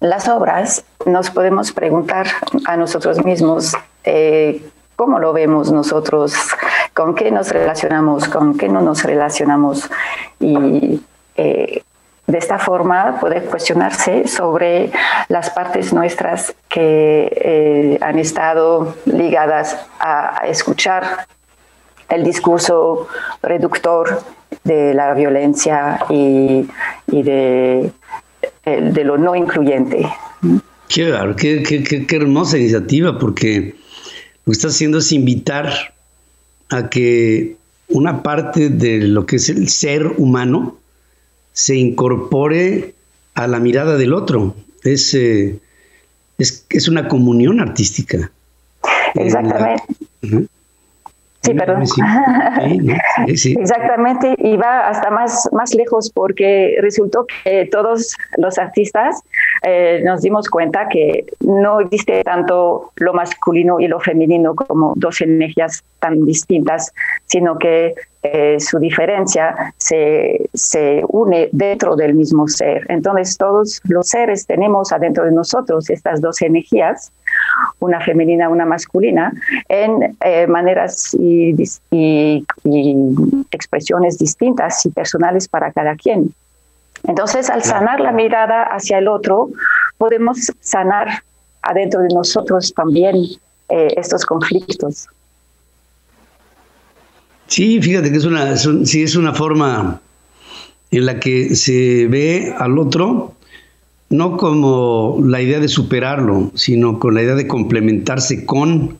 las 0.00 0.28
obras 0.28 0.84
nos 1.06 1.30
podemos 1.30 1.72
preguntar 1.72 2.26
a 2.66 2.76
nosotros 2.76 3.24
mismos 3.24 3.74
eh, 4.04 4.62
cómo 4.96 5.18
lo 5.18 5.32
vemos 5.32 5.70
nosotros, 5.72 6.34
con 6.94 7.14
qué 7.14 7.30
nos 7.30 7.50
relacionamos, 7.50 8.28
con 8.28 8.56
qué 8.56 8.68
no 8.68 8.80
nos 8.80 9.04
relacionamos 9.04 9.88
y 10.40 11.00
eh, 11.36 11.82
de 12.26 12.38
esta 12.38 12.58
forma 12.58 13.20
poder 13.20 13.44
cuestionarse 13.44 14.26
sobre 14.26 14.90
las 15.28 15.50
partes 15.50 15.92
nuestras 15.92 16.54
que 16.68 17.30
eh, 17.32 17.98
han 18.00 18.18
estado 18.18 18.96
ligadas 19.06 19.76
a, 20.00 20.42
escuchar 20.46 21.26
el 22.08 22.24
discurso 22.24 23.08
reductor 23.42 24.22
de 24.64 24.94
la 24.94 25.14
violencia 25.14 26.00
y, 26.08 26.68
de, 27.06 27.90
de, 28.64 29.04
lo 29.04 29.18
no 29.18 29.34
incluyente. 29.34 30.08
Qué, 30.88 31.12
qué, 31.36 31.62
qué, 31.62 32.06
qué, 32.06 32.16
hermosa 32.16 32.58
iniciativa, 32.58 33.18
porque 33.18 33.74
lo 34.44 34.52
que 34.52 34.52
está 34.52 34.68
haciendo 34.68 34.98
es 34.98 35.10
invitar 35.12 35.94
a 36.70 36.88
que 36.88 37.56
una 37.88 38.22
parte 38.22 38.68
de 38.68 38.98
lo 38.98 39.26
que 39.26 39.36
es 39.36 39.48
el 39.48 39.68
ser 39.68 40.06
humano, 40.18 40.76
se 41.56 41.74
incorpore 41.74 42.94
a 43.34 43.46
la 43.46 43.58
mirada 43.58 43.96
del 43.96 44.12
otro. 44.12 44.54
Es, 44.84 45.14
eh, 45.14 45.58
es, 46.36 46.66
es, 46.68 46.86
una 46.86 47.08
comunión 47.08 47.60
artística. 47.60 48.30
Exactamente. 49.14 49.82
Sí, 51.46 51.54
perdón. 51.54 51.82
Exactamente, 53.26 54.34
y 54.38 54.56
va 54.56 54.88
hasta 54.88 55.10
más, 55.10 55.48
más 55.52 55.74
lejos 55.74 56.10
porque 56.10 56.76
resultó 56.80 57.26
que 57.26 57.66
todos 57.66 58.16
los 58.36 58.58
artistas 58.58 59.22
eh, 59.62 60.02
nos 60.04 60.22
dimos 60.22 60.48
cuenta 60.48 60.88
que 60.88 61.24
no 61.40 61.80
existe 61.80 62.22
tanto 62.24 62.92
lo 62.96 63.14
masculino 63.14 63.80
y 63.80 63.88
lo 63.88 64.00
femenino 64.00 64.54
como 64.54 64.92
dos 64.96 65.20
energías 65.20 65.84
tan 66.00 66.24
distintas, 66.24 66.92
sino 67.26 67.58
que 67.58 67.94
eh, 68.22 68.58
su 68.58 68.78
diferencia 68.78 69.72
se, 69.76 70.48
se, 70.52 71.02
une 71.08 71.48
dentro 71.52 71.94
del 71.94 72.14
mismo 72.14 72.48
ser. 72.48 72.84
Entonces 72.88 73.36
todos 73.36 73.80
los 73.84 74.08
seres 74.08 74.46
tenemos 74.46 74.92
adentro 74.92 75.24
de 75.24 75.32
nosotros 75.32 75.88
estas 75.90 76.20
dos 76.20 76.42
energías, 76.42 77.12
una 77.80 78.00
femenina, 78.00 78.48
una 78.48 78.64
masculina, 78.64 79.32
en 79.68 80.16
eh, 80.20 80.46
maneras 80.46 81.14
y, 81.18 81.54
y, 81.90 82.44
expresiones 83.50 84.18
distintas 84.18 84.84
y 84.86 84.90
personales 84.90 85.48
para 85.48 85.72
cada 85.72 85.94
quien. 85.96 86.34
Entonces, 87.04 87.50
al 87.50 87.62
sanar 87.62 88.00
la 88.00 88.12
mirada 88.12 88.62
hacia 88.64 88.98
el 88.98 89.08
otro, 89.08 89.50
podemos 89.98 90.50
sanar 90.60 91.22
adentro 91.62 92.00
de 92.00 92.08
nosotros 92.08 92.72
también 92.74 93.16
eh, 93.68 93.88
estos 93.96 94.24
conflictos. 94.24 95.08
Sí, 97.46 97.80
fíjate 97.80 98.10
que 98.10 98.16
es 98.16 98.24
una, 98.24 98.52
es 98.52 99.16
una 99.16 99.32
forma 99.32 100.00
en 100.90 101.06
la 101.06 101.20
que 101.20 101.54
se 101.54 102.06
ve 102.08 102.54
al 102.58 102.78
otro 102.78 103.35
no 104.08 104.36
como 104.36 105.20
la 105.24 105.42
idea 105.42 105.60
de 105.60 105.68
superarlo, 105.68 106.50
sino 106.54 106.98
con 106.98 107.14
la 107.14 107.22
idea 107.22 107.34
de 107.34 107.46
complementarse 107.46 108.44
con, 108.44 108.98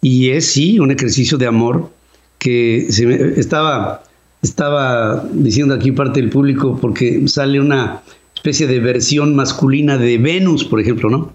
y 0.00 0.30
es 0.30 0.46
sí 0.46 0.78
un 0.78 0.90
ejercicio 0.90 1.38
de 1.38 1.46
amor 1.46 1.90
que 2.38 2.86
se 2.90 3.38
estaba, 3.38 4.02
estaba 4.42 5.24
diciendo 5.32 5.74
aquí 5.74 5.92
parte 5.92 6.20
del 6.20 6.30
público 6.30 6.78
porque 6.80 7.26
sale 7.28 7.60
una 7.60 8.02
especie 8.34 8.66
de 8.66 8.80
versión 8.80 9.34
masculina 9.34 9.96
de 9.96 10.18
Venus, 10.18 10.64
por 10.64 10.80
ejemplo, 10.80 11.08
¿no? 11.08 11.32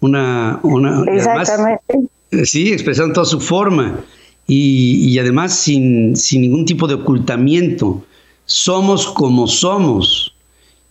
Una, 0.00 0.58
una 0.62 1.04
Exactamente. 1.12 1.80
sí, 2.44 2.72
expresando 2.72 3.14
toda 3.14 3.26
su 3.26 3.40
forma 3.40 4.00
y, 4.48 5.18
además 5.18 5.54
sin, 5.54 6.16
sin, 6.16 6.40
ningún 6.40 6.64
tipo 6.64 6.88
de 6.88 6.94
ocultamiento. 6.94 8.02
Somos 8.46 9.06
como 9.06 9.46
somos 9.46 10.34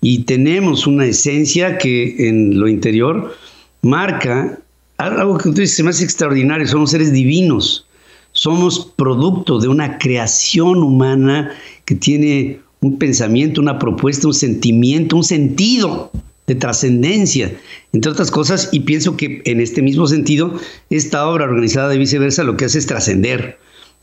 y 0.01 0.19
tenemos 0.23 0.87
una 0.87 1.05
esencia 1.05 1.77
que 1.77 2.29
en 2.29 2.59
lo 2.59 2.67
interior 2.67 3.35
marca 3.81 4.59
algo 4.97 5.37
que 5.37 5.49
tú 5.49 5.61
dices 5.61 5.83
más 5.85 6.01
extraordinario, 6.01 6.67
somos 6.67 6.91
seres 6.91 7.11
divinos, 7.11 7.87
somos 8.31 8.93
producto 8.95 9.59
de 9.59 9.67
una 9.67 9.97
creación 9.97 10.83
humana 10.83 11.51
que 11.85 11.95
tiene 11.95 12.59
un 12.81 12.97
pensamiento, 12.97 13.61
una 13.61 13.79
propuesta, 13.79 14.27
un 14.27 14.33
sentimiento, 14.33 15.15
un 15.15 15.23
sentido 15.23 16.11
de 16.47 16.55
trascendencia, 16.55 17.51
entre 17.91 18.11
otras 18.11 18.31
cosas, 18.31 18.69
y 18.71 18.81
pienso 18.81 19.17
que 19.17 19.41
en 19.45 19.59
este 19.59 19.81
mismo 19.81 20.07
sentido, 20.07 20.59
esta 20.89 21.27
obra 21.27 21.45
organizada 21.45 21.89
de 21.89 21.97
viceversa 21.97 22.43
lo 22.43 22.55
que 22.55 22.65
hace 22.65 22.79
es 22.79 22.85
trascender. 22.85 23.59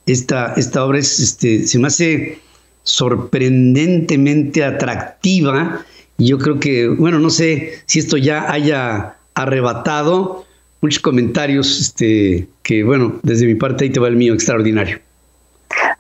Esta, 0.07 0.53
esta 0.55 0.85
obra 0.85 0.99
es, 0.99 1.19
este, 1.21 1.67
se 1.67 1.79
me 1.79 1.87
hace 1.87 2.39
sorprendentemente 2.85 4.62
atractiva, 4.62 5.81
y 6.16 6.29
yo 6.29 6.38
creo 6.38 6.61
que, 6.61 6.88
bueno, 6.88 7.18
no 7.18 7.31
sé 7.31 7.73
si 7.87 7.99
esto 7.99 8.16
ya 8.16 8.53
haya 8.53 9.16
arrebatado 9.35 10.44
muchos 10.81 11.01
comentarios, 11.01 11.81
este, 11.81 12.47
que 12.62 12.85
bueno, 12.85 13.18
desde 13.23 13.47
mi 13.47 13.55
parte 13.57 13.85
ahí 13.85 13.90
te 13.90 13.99
va 13.99 14.09
el 14.09 14.16
mío, 14.16 14.35
extraordinario. 14.35 14.99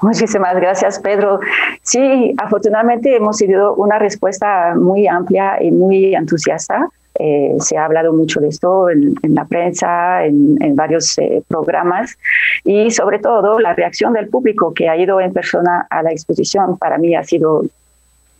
Muchísimas 0.02 0.54
gracias, 0.56 0.98
Pedro. 0.98 1.40
Sí, 1.82 2.34
afortunadamente 2.38 3.16
hemos 3.16 3.38
tenido 3.38 3.74
una 3.74 3.98
respuesta 3.98 4.74
muy 4.76 5.06
amplia 5.06 5.62
y 5.62 5.70
muy 5.70 6.14
entusiasta. 6.14 6.88
Eh, 7.16 7.54
se 7.60 7.76
ha 7.76 7.84
hablado 7.84 8.12
mucho 8.12 8.40
de 8.40 8.48
esto 8.48 8.90
en, 8.90 9.14
la 9.22 9.44
prensa, 9.44 10.24
en, 10.24 10.74
varios 10.74 11.16
eh, 11.18 11.42
programas 11.46 12.18
y 12.64 12.90
sobre 12.90 13.20
todo 13.20 13.60
la 13.60 13.72
reacción 13.72 14.14
del 14.14 14.28
público 14.28 14.74
que 14.74 14.88
ha 14.88 14.96
ido 14.96 15.20
en 15.20 15.32
persona 15.32 15.86
a 15.90 16.02
la 16.02 16.10
exposición 16.10 16.76
para 16.76 16.98
mí 16.98 17.14
ha 17.14 17.22
sido 17.22 17.62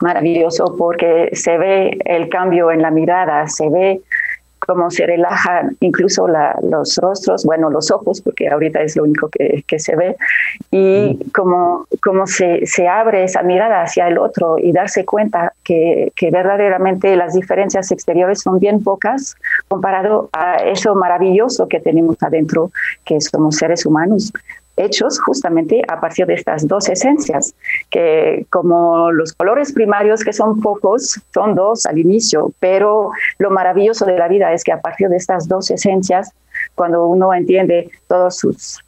maravilloso 0.01 0.75
porque 0.77 1.31
se 1.35 1.57
ve 1.57 1.99
el 2.05 2.29
cambio 2.29 2.73
en 2.73 2.83
la 2.83 2.91
mirada, 2.91 3.47
se 3.47 3.69
ve 3.71 4.01
cómo 4.67 4.91
se 4.91 5.07
relajan 5.07 5.77
incluso 5.81 6.27
los 6.29 6.97
rostros, 6.97 7.45
bueno, 7.45 7.71
los 7.71 7.91
ojos, 7.91 8.21
porque 8.21 8.49
ahorita 8.49 8.81
es 8.81 8.97
lo 8.97 9.05
único 9.05 9.29
que, 9.29 9.79
se 9.79 9.97
ve, 9.97 10.17
y 10.71 11.19
cómo, 11.35 11.87
cómo 12.03 12.27
se, 12.27 12.67
se, 12.67 12.87
abre 12.87 13.25
esa 13.25 13.43
mirada 13.43 13.83
hacia 13.83 14.07
el 14.09 14.19
otro 14.19 14.57
y 14.59 14.73
darse 14.73 15.05
cuenta 15.05 15.53
que, 15.65 16.13
que, 16.15 16.31
verdaderamente 16.31 17.17
las 17.17 17.35
diferencias 17.35 17.91
exteriores 17.91 18.41
son 18.41 18.59
bien 18.59 18.83
pocas 18.83 19.37
comparado 19.69 20.29
a 20.33 20.57
eso 20.57 20.95
maravilloso 20.95 21.69
que 21.69 21.81
tenemos 21.81 22.17
adentro, 22.23 22.71
que 23.05 23.21
somos 23.21 23.57
seres 23.57 23.85
humanos 23.85 24.33
hechos 24.77 25.21
justamente 25.21 25.83
a 25.89 26.01
partir 26.01 26.27
de 26.27 26.35
estas 26.35 26.67
dos 26.67 26.89
esencias, 26.89 27.55
que 27.91 28.47
como 28.51 29.11
los 29.13 29.33
colores 29.33 29.73
primarios, 29.73 30.25
que 30.25 30.33
son 30.33 30.61
pocos, 30.61 31.21
son 31.33 31.55
dos 31.55 31.87
al 31.87 31.99
inicio, 31.99 32.53
pero 32.59 33.11
lo 33.39 33.51
maravilloso 33.51 34.05
de 34.05 34.19
la 34.19 34.29
vida 34.29 34.53
es 34.53 34.65
que 34.65 34.73
a 34.73 34.81
partir 34.81 35.09
de 35.09 35.17
estas 35.17 35.49
dos 35.49 35.71
esencias 35.71 36.33
cuando 36.75 37.07
uno 37.07 37.35
entiende 37.35 37.91
todos 38.09 38.37
sus 38.37 38.85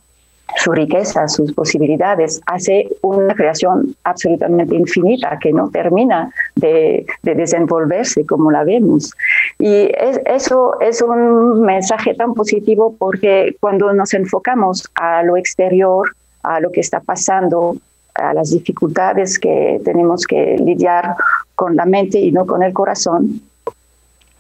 su 0.55 0.73
riqueza, 0.73 1.29
sus 1.29 1.53
posibilidades, 1.53 2.41
hace 2.47 2.89
una 3.03 3.35
creación 3.35 3.97
absolutamente 4.05 4.75
infinita 4.75 5.39
que 5.41 5.53
no 5.53 5.69
termina 5.71 6.31
de, 6.55 7.05
desenvolverse 7.23 8.25
como 8.27 8.51
la 8.51 8.65
vemos. 8.65 9.13
Y 9.59 9.91
eso 10.27 10.81
es 10.81 11.03
un 11.03 11.63
mensaje 11.63 12.15
tan 12.15 12.35
positivo 12.35 12.95
porque 12.99 13.57
cuando 13.61 13.93
nos 13.93 14.15
enfocamos 14.15 14.89
a 14.95 15.23
lo 15.23 15.37
exterior, 15.37 16.15
a 16.43 16.61
lo 16.61 16.71
que 16.71 16.81
está 16.81 17.01
pasando, 17.01 17.77
a 18.15 18.33
las 18.33 18.51
dificultades 18.51 19.39
que 19.39 19.81
tenemos 19.85 20.27
que 20.27 20.57
lidiar 20.59 21.17
con 21.55 21.77
la 21.77 21.85
mente 21.85 22.19
y 22.19 22.31
no 22.33 22.47
con 22.47 22.63
el 22.63 22.73
corazón, 22.73 23.43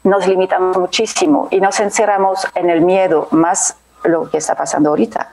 nos 0.04 0.26
limitamos 0.28 0.78
muchísimo 0.78 1.48
y 1.50 1.60
nos 1.60 1.80
encerramos 1.80 2.46
en 2.54 2.70
el 2.70 2.80
miedo 2.82 3.26
más 3.32 3.76
lo 4.08 4.30
que 4.30 4.38
está 4.38 4.54
pasando 4.54 4.90
ahorita. 4.90 5.32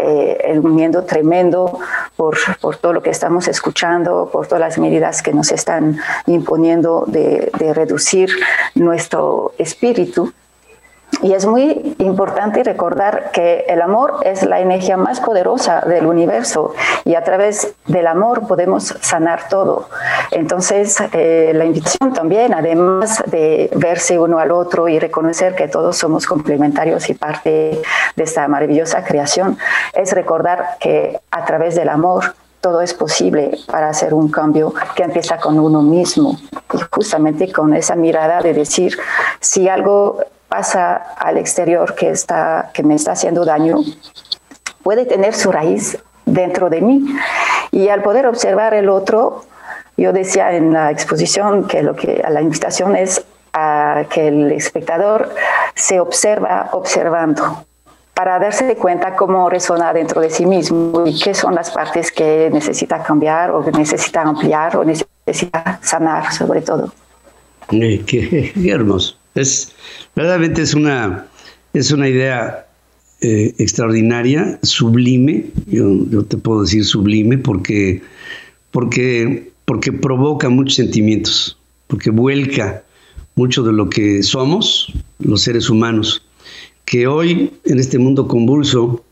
Eh, 0.00 0.38
el 0.44 0.62
miedo 0.62 1.04
tremendo 1.04 1.78
por, 2.16 2.36
por, 2.60 2.76
todo 2.76 2.92
lo 2.92 3.02
que 3.02 3.10
estamos 3.10 3.46
escuchando, 3.48 4.30
por 4.32 4.46
todas 4.46 4.60
las 4.60 4.78
medidas 4.78 5.22
que 5.22 5.32
nos 5.32 5.52
están 5.52 5.98
imponiendo 6.26 7.04
de, 7.06 7.50
de 7.58 7.74
reducir 7.74 8.30
nuestro 8.74 9.52
espíritu. 9.58 10.32
Y 11.20 11.34
es 11.34 11.46
muy 11.46 11.94
importante 11.98 12.64
recordar 12.64 13.30
que 13.32 13.64
el 13.68 13.82
amor 13.82 14.20
es 14.24 14.42
la 14.44 14.60
energía 14.60 14.96
más 14.96 15.20
poderosa 15.20 15.80
del 15.82 16.06
universo 16.06 16.74
y 17.04 17.14
a 17.14 17.22
través 17.22 17.74
del 17.86 18.06
amor 18.06 18.46
podemos 18.48 18.96
sanar 19.00 19.48
todo. 19.48 19.88
Entonces, 20.30 20.96
eh, 21.12 21.52
la 21.54 21.64
invitación 21.64 22.12
también, 22.12 22.54
además 22.54 23.22
de 23.26 23.70
verse 23.76 24.18
uno 24.18 24.38
al 24.38 24.50
otro 24.50 24.88
y 24.88 24.98
reconocer 24.98 25.54
que 25.54 25.68
todos 25.68 25.96
somos 25.96 26.26
complementarios 26.26 27.08
y 27.10 27.14
parte 27.14 27.82
de 28.16 28.24
esta 28.24 28.48
maravillosa 28.48 29.04
creación, 29.04 29.58
es 29.92 30.12
recordar 30.12 30.76
que 30.80 31.20
a 31.30 31.44
través 31.44 31.76
del 31.76 31.88
amor 31.88 32.34
todo 32.60 32.80
es 32.80 32.94
posible 32.94 33.58
para 33.66 33.88
hacer 33.88 34.14
un 34.14 34.28
cambio 34.28 34.72
que 34.94 35.02
empieza 35.02 35.38
con 35.38 35.58
uno 35.58 35.82
mismo 35.82 36.38
y 36.72 36.78
justamente 36.90 37.52
con 37.52 37.74
esa 37.74 37.96
mirada 37.96 38.40
de 38.40 38.54
decir 38.54 38.96
si 39.40 39.68
algo 39.68 40.18
pasa 40.52 40.96
al 41.16 41.38
exterior 41.38 41.94
que, 41.94 42.10
está, 42.10 42.70
que 42.74 42.82
me 42.82 42.94
está 42.94 43.12
haciendo 43.12 43.42
daño, 43.46 43.78
puede 44.82 45.06
tener 45.06 45.32
su 45.32 45.50
raíz 45.50 45.96
dentro 46.26 46.68
de 46.68 46.82
mí. 46.82 47.06
Y 47.70 47.88
al 47.88 48.02
poder 48.02 48.26
observar 48.26 48.74
el 48.74 48.90
otro, 48.90 49.46
yo 49.96 50.12
decía 50.12 50.54
en 50.54 50.74
la 50.74 50.90
exposición 50.90 51.66
que 51.66 51.82
lo 51.82 51.96
que 51.96 52.20
a 52.22 52.28
la 52.28 52.42
invitación 52.42 52.96
es 52.96 53.24
a 53.54 54.04
que 54.10 54.28
el 54.28 54.52
espectador 54.52 55.30
se 55.74 56.00
observa 56.00 56.68
observando 56.72 57.64
para 58.12 58.38
darse 58.38 58.76
cuenta 58.76 59.16
cómo 59.16 59.48
resona 59.48 59.94
dentro 59.94 60.20
de 60.20 60.28
sí 60.28 60.44
mismo 60.44 61.06
y 61.06 61.18
qué 61.18 61.32
son 61.32 61.54
las 61.54 61.70
partes 61.70 62.12
que 62.12 62.50
necesita 62.52 63.02
cambiar 63.02 63.52
o 63.52 63.64
que 63.64 63.72
necesita 63.72 64.20
ampliar 64.20 64.76
o 64.76 64.84
necesita 64.84 65.78
sanar 65.80 66.30
sobre 66.30 66.60
todo. 66.60 66.92
Qué, 67.70 68.04
qué 68.06 68.70
hermoso. 68.70 69.21
Es, 69.34 69.72
verdaderamente 70.14 70.62
es 70.62 70.74
una, 70.74 71.26
es 71.72 71.90
una 71.90 72.08
idea 72.08 72.66
eh, 73.20 73.54
extraordinaria, 73.58 74.58
sublime, 74.62 75.46
yo, 75.68 76.24
te 76.24 76.36
puedo 76.36 76.62
decir 76.62 76.84
sublime, 76.84 77.38
porque, 77.38 78.02
porque, 78.72 79.52
porque 79.64 79.92
provoca 79.92 80.48
muchos 80.48 80.74
sentimientos, 80.74 81.56
porque 81.86 82.10
vuelca 82.10 82.82
mucho 83.36 83.62
de 83.62 83.72
lo 83.72 83.88
que 83.88 84.22
somos 84.22 84.92
los 85.18 85.42
seres 85.42 85.70
humanos, 85.70 86.22
que 86.84 87.06
hoy 87.06 87.50
en 87.64 87.78
este 87.78 87.98
mundo 87.98 88.26
convulso 88.28 89.04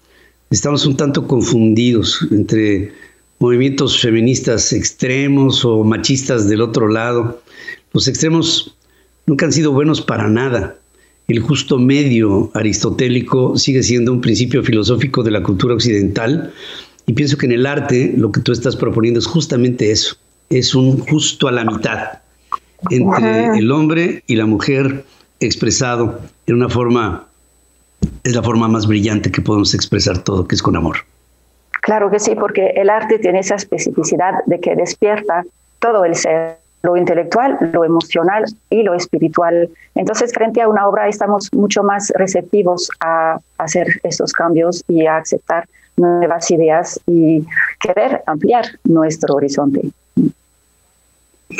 estamos 0.51 0.85
un 0.85 0.97
tanto 0.97 1.27
confundidos 1.27 2.27
entre 2.31 2.93
movimientos 3.39 4.01
feministas 4.01 4.73
extremos 4.73 5.64
o 5.64 5.83
machistas 5.85 6.49
del 6.49 6.61
otro 6.61 6.89
lado. 6.89 7.41
Los 7.93 8.07
extremos 8.09 8.77
nunca 9.31 9.47
han 9.47 9.53
sido 9.53 9.70
buenos 9.70 10.01
para 10.01 10.28
nada. 10.28 10.74
El 11.28 11.39
justo 11.39 11.78
medio 11.78 12.51
aristotélico 12.53 13.57
sigue 13.57 13.85
siendo 13.85 14.12
un 14.12 14.20
principio 14.20 14.64
filosófico 14.64 15.22
de 15.22 15.31
la 15.31 15.41
cultura 15.41 15.74
occidental 15.74 16.53
y 17.07 17.12
pienso 17.12 17.39
que 17.39 17.47
en 17.47 17.53
el 17.53 17.64
arte 17.64 18.12
lo 18.16 18.33
que 18.33 18.41
tú 18.41 18.51
estás 18.51 18.74
proponiendo 18.74 19.20
es 19.20 19.26
justamente 19.26 19.93
eso, 19.93 20.16
es 20.49 20.74
un 20.74 20.99
justo 20.99 21.47
a 21.47 21.53
la 21.53 21.64
mitad 21.64 22.18
entre 22.91 23.57
el 23.57 23.70
hombre 23.70 24.24
y 24.26 24.35
la 24.35 24.47
mujer 24.47 25.05
expresado 25.39 26.20
en 26.47 26.57
una 26.57 26.68
forma, 26.68 27.28
es 28.24 28.35
la 28.35 28.43
forma 28.43 28.66
más 28.66 28.89
brillante 28.89 29.31
que 29.31 29.43
podemos 29.43 29.74
expresar 29.74 30.24
todo, 30.24 30.49
que 30.49 30.57
es 30.57 30.62
con 30.62 30.74
amor. 30.74 30.97
Claro 31.83 32.11
que 32.11 32.18
sí, 32.18 32.35
porque 32.35 32.72
el 32.74 32.91
arte 32.91 33.20
tiene 33.20 33.39
esa 33.39 33.55
especificidad 33.55 34.35
de 34.47 34.59
que 34.59 34.74
despierta 34.74 35.45
todo 35.78 36.05
el 36.05 36.16
ser 36.16 36.59
lo 36.83 36.97
intelectual, 36.97 37.59
lo 37.72 37.85
emocional 37.85 38.45
y 38.70 38.83
lo 38.83 38.95
espiritual. 38.95 39.68
Entonces, 39.95 40.33
frente 40.33 40.62
a 40.62 40.68
una 40.68 40.87
obra 40.89 41.09
estamos 41.09 41.49
mucho 41.53 41.83
más 41.83 42.11
receptivos 42.16 42.91
a 43.01 43.39
hacer 43.59 44.01
estos 44.03 44.33
cambios 44.33 44.83
y 44.89 45.07
a 45.07 45.18
aceptar 45.18 45.66
nuevas 45.97 46.51
ideas 46.51 46.99
y 47.07 47.45
querer 47.78 48.22
ampliar 48.26 48.64
nuestro 48.85 49.35
horizonte. 49.35 49.83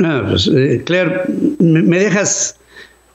Ah, 0.03 0.25
pues, 0.29 0.49
eh, 0.55 0.83
Claire, 0.85 1.23
me, 1.59 1.99
dejas, 1.99 2.59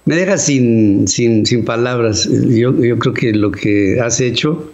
me 0.06 0.16
dejas 0.16 0.46
sin, 0.46 1.08
sin, 1.08 1.46
sin 1.46 1.66
palabras. 1.66 2.30
Yo, 2.30 2.76
yo 2.76 3.00
creo 3.00 3.14
que 3.14 3.34
lo 3.34 3.52
que 3.52 4.00
has 4.00 4.20
hecho 4.20 4.72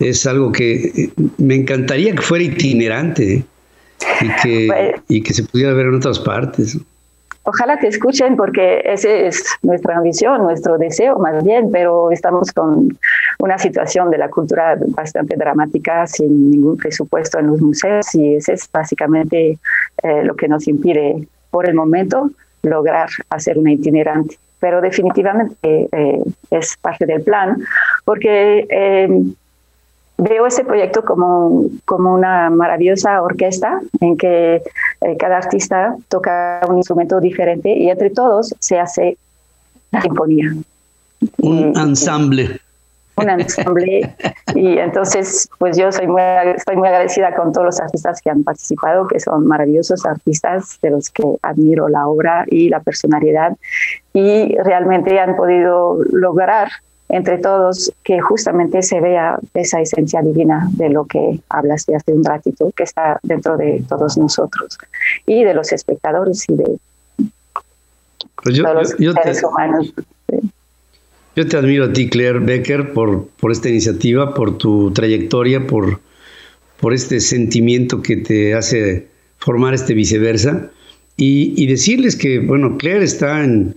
es 0.00 0.26
algo 0.26 0.52
que 0.52 0.74
eh, 0.74 1.10
me 1.38 1.56
encantaría 1.56 2.14
que 2.14 2.22
fuera 2.22 2.44
itinerante 2.44 3.44
y 4.20 4.28
que, 4.42 4.66
pues, 4.70 5.02
y 5.08 5.22
que 5.22 5.34
se 5.34 5.42
pudiera 5.44 5.72
ver 5.72 5.86
en 5.86 5.94
otras 5.94 6.18
partes. 6.18 6.78
Ojalá 7.46 7.78
que 7.78 7.88
escuchen 7.88 8.36
porque 8.36 8.80
ese 8.86 9.26
es 9.26 9.44
nuestra 9.62 9.98
ambición, 9.98 10.42
nuestro 10.42 10.78
deseo 10.78 11.18
más 11.18 11.44
bien, 11.44 11.70
pero 11.70 12.10
estamos 12.10 12.50
con 12.52 12.98
una 13.38 13.58
situación 13.58 14.10
de 14.10 14.16
la 14.16 14.30
cultura 14.30 14.78
bastante 14.88 15.36
dramática, 15.36 16.06
sin 16.06 16.50
ningún 16.50 16.78
presupuesto 16.78 17.38
en 17.38 17.48
los 17.48 17.60
museos 17.60 18.14
y 18.14 18.36
ese 18.36 18.54
es 18.54 18.66
básicamente 18.72 19.58
eh, 20.02 20.24
lo 20.24 20.34
que 20.36 20.48
nos 20.48 20.66
impide 20.66 21.28
por 21.50 21.68
el 21.68 21.74
momento 21.74 22.30
lograr 22.62 23.10
hacer 23.28 23.58
una 23.58 23.72
itinerante. 23.72 24.38
Pero 24.58 24.80
definitivamente 24.80 25.88
eh, 25.92 26.22
es 26.50 26.78
parte 26.80 27.04
del 27.04 27.22
plan 27.22 27.58
porque 28.06 28.66
eh, 28.70 29.08
veo 30.16 30.46
ese 30.46 30.64
proyecto 30.64 31.04
como, 31.04 31.64
como 31.84 32.14
una 32.14 32.50
maravillosa 32.50 33.20
orquesta 33.22 33.80
en 34.00 34.16
que 34.16 34.62
eh, 35.00 35.16
cada 35.18 35.38
artista 35.38 35.96
toca 36.08 36.60
un 36.68 36.76
instrumento 36.76 37.20
diferente 37.20 37.70
y 37.70 37.90
entre 37.90 38.10
todos 38.10 38.54
se 38.58 38.78
hace 38.78 39.16
la 39.90 40.02
sinfonía. 40.02 40.54
Un 41.38 41.76
ensamble. 41.76 42.60
Un 43.16 43.30
ensamble. 43.30 44.14
y 44.54 44.78
entonces, 44.78 45.48
pues 45.58 45.76
yo 45.76 45.90
soy 45.90 46.06
muy, 46.06 46.22
estoy 46.56 46.76
muy 46.76 46.88
agradecida 46.88 47.34
con 47.34 47.52
todos 47.52 47.66
los 47.66 47.80
artistas 47.80 48.20
que 48.20 48.30
han 48.30 48.44
participado, 48.44 49.06
que 49.06 49.20
son 49.20 49.46
maravillosos 49.46 50.04
artistas 50.06 50.78
de 50.82 50.90
los 50.90 51.10
que 51.10 51.24
admiro 51.42 51.88
la 51.88 52.06
obra 52.06 52.44
y 52.48 52.68
la 52.68 52.80
personalidad 52.80 53.56
y 54.12 54.56
realmente 54.58 55.18
han 55.18 55.36
podido 55.36 55.98
lograr 56.12 56.68
entre 57.08 57.38
todos 57.38 57.92
que 58.02 58.20
justamente 58.20 58.82
se 58.82 59.00
vea 59.00 59.38
esa 59.54 59.80
esencia 59.80 60.22
divina 60.22 60.68
de 60.72 60.88
lo 60.88 61.04
que 61.04 61.40
hablaste 61.48 61.94
hace 61.94 62.12
un 62.12 62.24
ratito, 62.24 62.72
que 62.74 62.84
está 62.84 63.20
dentro 63.22 63.56
de 63.56 63.84
todos 63.88 64.16
nosotros 64.16 64.78
y 65.26 65.44
de 65.44 65.54
los 65.54 65.72
espectadores 65.72 66.44
y 66.48 66.56
de 66.56 66.78
pues 68.42 68.56
yo, 68.56 68.64
todos 68.64 68.94
los 68.98 69.14
seres 69.14 69.40
te, 69.40 69.46
humanos. 69.46 69.94
Yo 71.36 71.46
te 71.48 71.56
admiro 71.56 71.86
a 71.86 71.92
ti, 71.92 72.08
Claire 72.08 72.38
Becker, 72.38 72.92
por, 72.92 73.28
por 73.28 73.52
esta 73.52 73.68
iniciativa, 73.68 74.34
por 74.34 74.58
tu 74.58 74.92
trayectoria, 74.92 75.66
por, 75.66 76.00
por 76.80 76.94
este 76.94 77.20
sentimiento 77.20 78.02
que 78.02 78.16
te 78.16 78.54
hace 78.54 79.08
formar 79.38 79.74
este 79.74 79.94
viceversa. 79.94 80.70
Y, 81.16 81.54
y 81.56 81.66
decirles 81.66 82.16
que, 82.16 82.40
bueno, 82.40 82.76
Claire 82.76 83.04
está 83.04 83.44
en, 83.44 83.76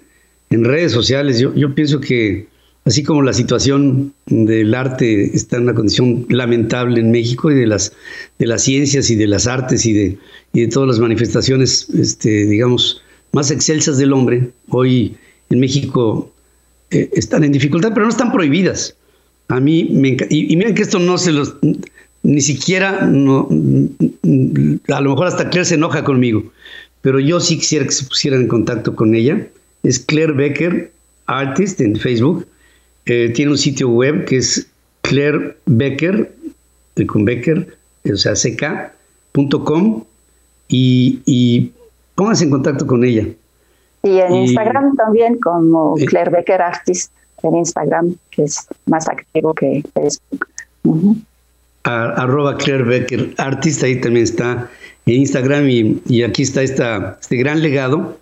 en 0.49 0.65
redes 0.65 0.91
sociales. 0.91 1.39
Yo, 1.39 1.53
yo 1.55 1.73
pienso 1.73 1.99
que 1.99 2.47
así 2.87 3.03
como 3.03 3.21
la 3.21 3.33
situación 3.33 4.13
del 4.27 4.73
arte 4.73 5.35
está 5.35 5.57
en 5.57 5.63
una 5.63 5.73
condición 5.73 6.25
lamentable 6.29 7.01
en 7.01 7.11
México 7.11 7.51
y 7.51 7.55
de 7.55 7.67
las, 7.67 7.91
de 8.39 8.47
las 8.47 8.63
ciencias 8.63 9.09
y 9.09 9.15
de 9.15 9.27
las 9.27 9.45
artes 9.45 9.85
y 9.85 9.91
de, 9.91 10.17
de 10.53 10.67
todas 10.67 10.87
las 10.87 10.99
manifestaciones, 10.99 11.89
este, 11.89 12.45
digamos, 12.45 13.01
más 13.33 13.51
excelsas 13.51 13.97
del 13.97 14.13
hombre, 14.13 14.51
hoy 14.69 15.17
en 15.49 15.59
México 15.59 16.31
eh, 16.89 17.09
están 17.13 17.43
en 17.43 17.51
dificultad, 17.51 17.91
pero 17.93 18.05
no 18.05 18.09
están 18.09 18.31
prohibidas. 18.31 18.95
A 19.49 19.59
mí 19.59 19.89
me 19.91 20.15
y, 20.29 20.53
y 20.53 20.55
miren 20.55 20.73
que 20.73 20.83
esto 20.83 20.99
no 20.99 21.17
se 21.17 21.33
los, 21.33 21.55
ni 22.23 22.41
siquiera, 22.41 23.05
no, 23.05 23.49
a 23.49 25.01
lo 25.01 25.09
mejor 25.09 25.27
hasta 25.27 25.49
Claire 25.49 25.65
se 25.65 25.75
enoja 25.75 26.05
conmigo, 26.05 26.51
pero 27.01 27.19
yo 27.19 27.41
sí 27.41 27.57
quisiera 27.57 27.85
que 27.85 27.91
se 27.91 28.05
pusieran 28.05 28.41
en 28.41 28.47
contacto 28.47 28.95
con 28.95 29.13
ella. 29.13 29.45
Es 29.83 29.99
Claire 29.99 30.33
Becker, 30.33 30.91
artist 31.25 31.81
en 31.81 31.97
Facebook 31.97 32.47
eh, 33.07 33.29
tiene 33.29 33.51
un 33.51 33.57
sitio 33.57 33.89
web 33.89 34.25
que 34.25 34.37
es 34.37 34.67
Claire 35.01 35.57
Becker, 35.65 36.35
con 37.07 37.23
Becker, 37.23 37.77
o 38.11 38.17
sea, 38.17 38.33
ck.com 38.33 40.03
y, 40.67 41.21
y 41.25 41.71
pónganse 42.15 42.43
en 42.43 42.49
contacto 42.49 42.85
con 42.85 43.05
ella. 43.05 43.25
Y 44.03 44.19
en 44.19 44.35
Instagram 44.35 44.95
también 44.95 45.39
como 45.39 45.95
Claire 45.95 46.31
Becker 46.31 46.61
Artist 46.61 47.11
en 47.43 47.55
Instagram, 47.55 48.15
que 48.29 48.43
es 48.43 48.67
más 48.85 49.07
activo 49.07 49.53
que 49.53 49.83
Facebook. 49.93 50.47
arroba 51.83 52.57
Claire 52.57 52.83
Becker 52.83 53.33
Artist, 53.37 53.83
ahí 53.83 54.01
también 54.01 54.23
está 54.23 54.69
en 55.05 55.13
Instagram 55.13 55.69
y, 55.69 56.01
y, 56.07 56.23
aquí 56.23 56.43
está 56.43 56.61
esta, 56.61 57.17
este 57.21 57.37
gran 57.37 57.61
legado 57.61 58.17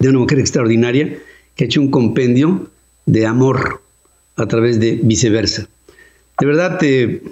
de 0.00 0.08
una 0.08 0.18
mujer 0.18 0.40
extraordinaria 0.40 1.16
que 1.54 1.64
ha 1.64 1.66
hecho 1.66 1.80
un 1.80 1.90
compendio 1.90 2.68
de 3.06 3.26
amor 3.26 3.83
a 4.36 4.46
través 4.46 4.80
de 4.80 4.98
viceversa. 5.02 5.66
De 6.38 6.46
verdad 6.46 6.78
te, 6.78 7.22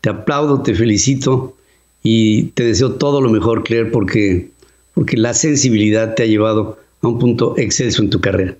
te 0.00 0.10
aplaudo, 0.10 0.62
te 0.62 0.74
felicito 0.74 1.54
y 2.02 2.44
te 2.50 2.64
deseo 2.64 2.94
todo 2.94 3.20
lo 3.20 3.30
mejor, 3.30 3.62
Claire, 3.62 3.90
porque, 3.90 4.50
porque 4.94 5.16
la 5.16 5.34
sensibilidad 5.34 6.14
te 6.14 6.24
ha 6.24 6.26
llevado 6.26 6.78
a 7.02 7.08
un 7.08 7.18
punto 7.18 7.54
excelso 7.56 8.02
en 8.02 8.10
tu 8.10 8.20
carrera. 8.20 8.54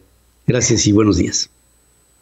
Gracias 0.46 0.86
y 0.86 0.92
buenos 0.92 1.18
días. 1.18 1.50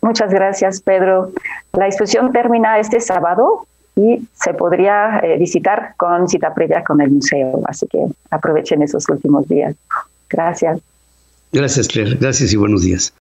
Muchas 0.02 0.30
gracias, 0.30 0.80
Pedro. 0.80 1.32
La 1.72 1.86
exposición 1.86 2.32
termina 2.32 2.78
este 2.78 3.00
sábado 3.00 3.66
y 3.96 4.20
se 4.34 4.52
podría 4.54 5.18
eh, 5.20 5.38
visitar 5.38 5.94
con 5.96 6.28
cita 6.28 6.54
previa 6.54 6.84
con 6.84 7.00
el 7.00 7.10
museo, 7.10 7.62
así 7.66 7.86
que 7.86 8.06
aprovechen 8.30 8.82
esos 8.82 9.08
últimos 9.08 9.48
días. 9.48 9.74
Gracias. 10.28 10.80
Gracias, 11.52 11.88
Claire. 11.88 12.16
Gracias 12.20 12.52
y 12.52 12.56
buenos 12.56 12.82
días. 12.82 13.14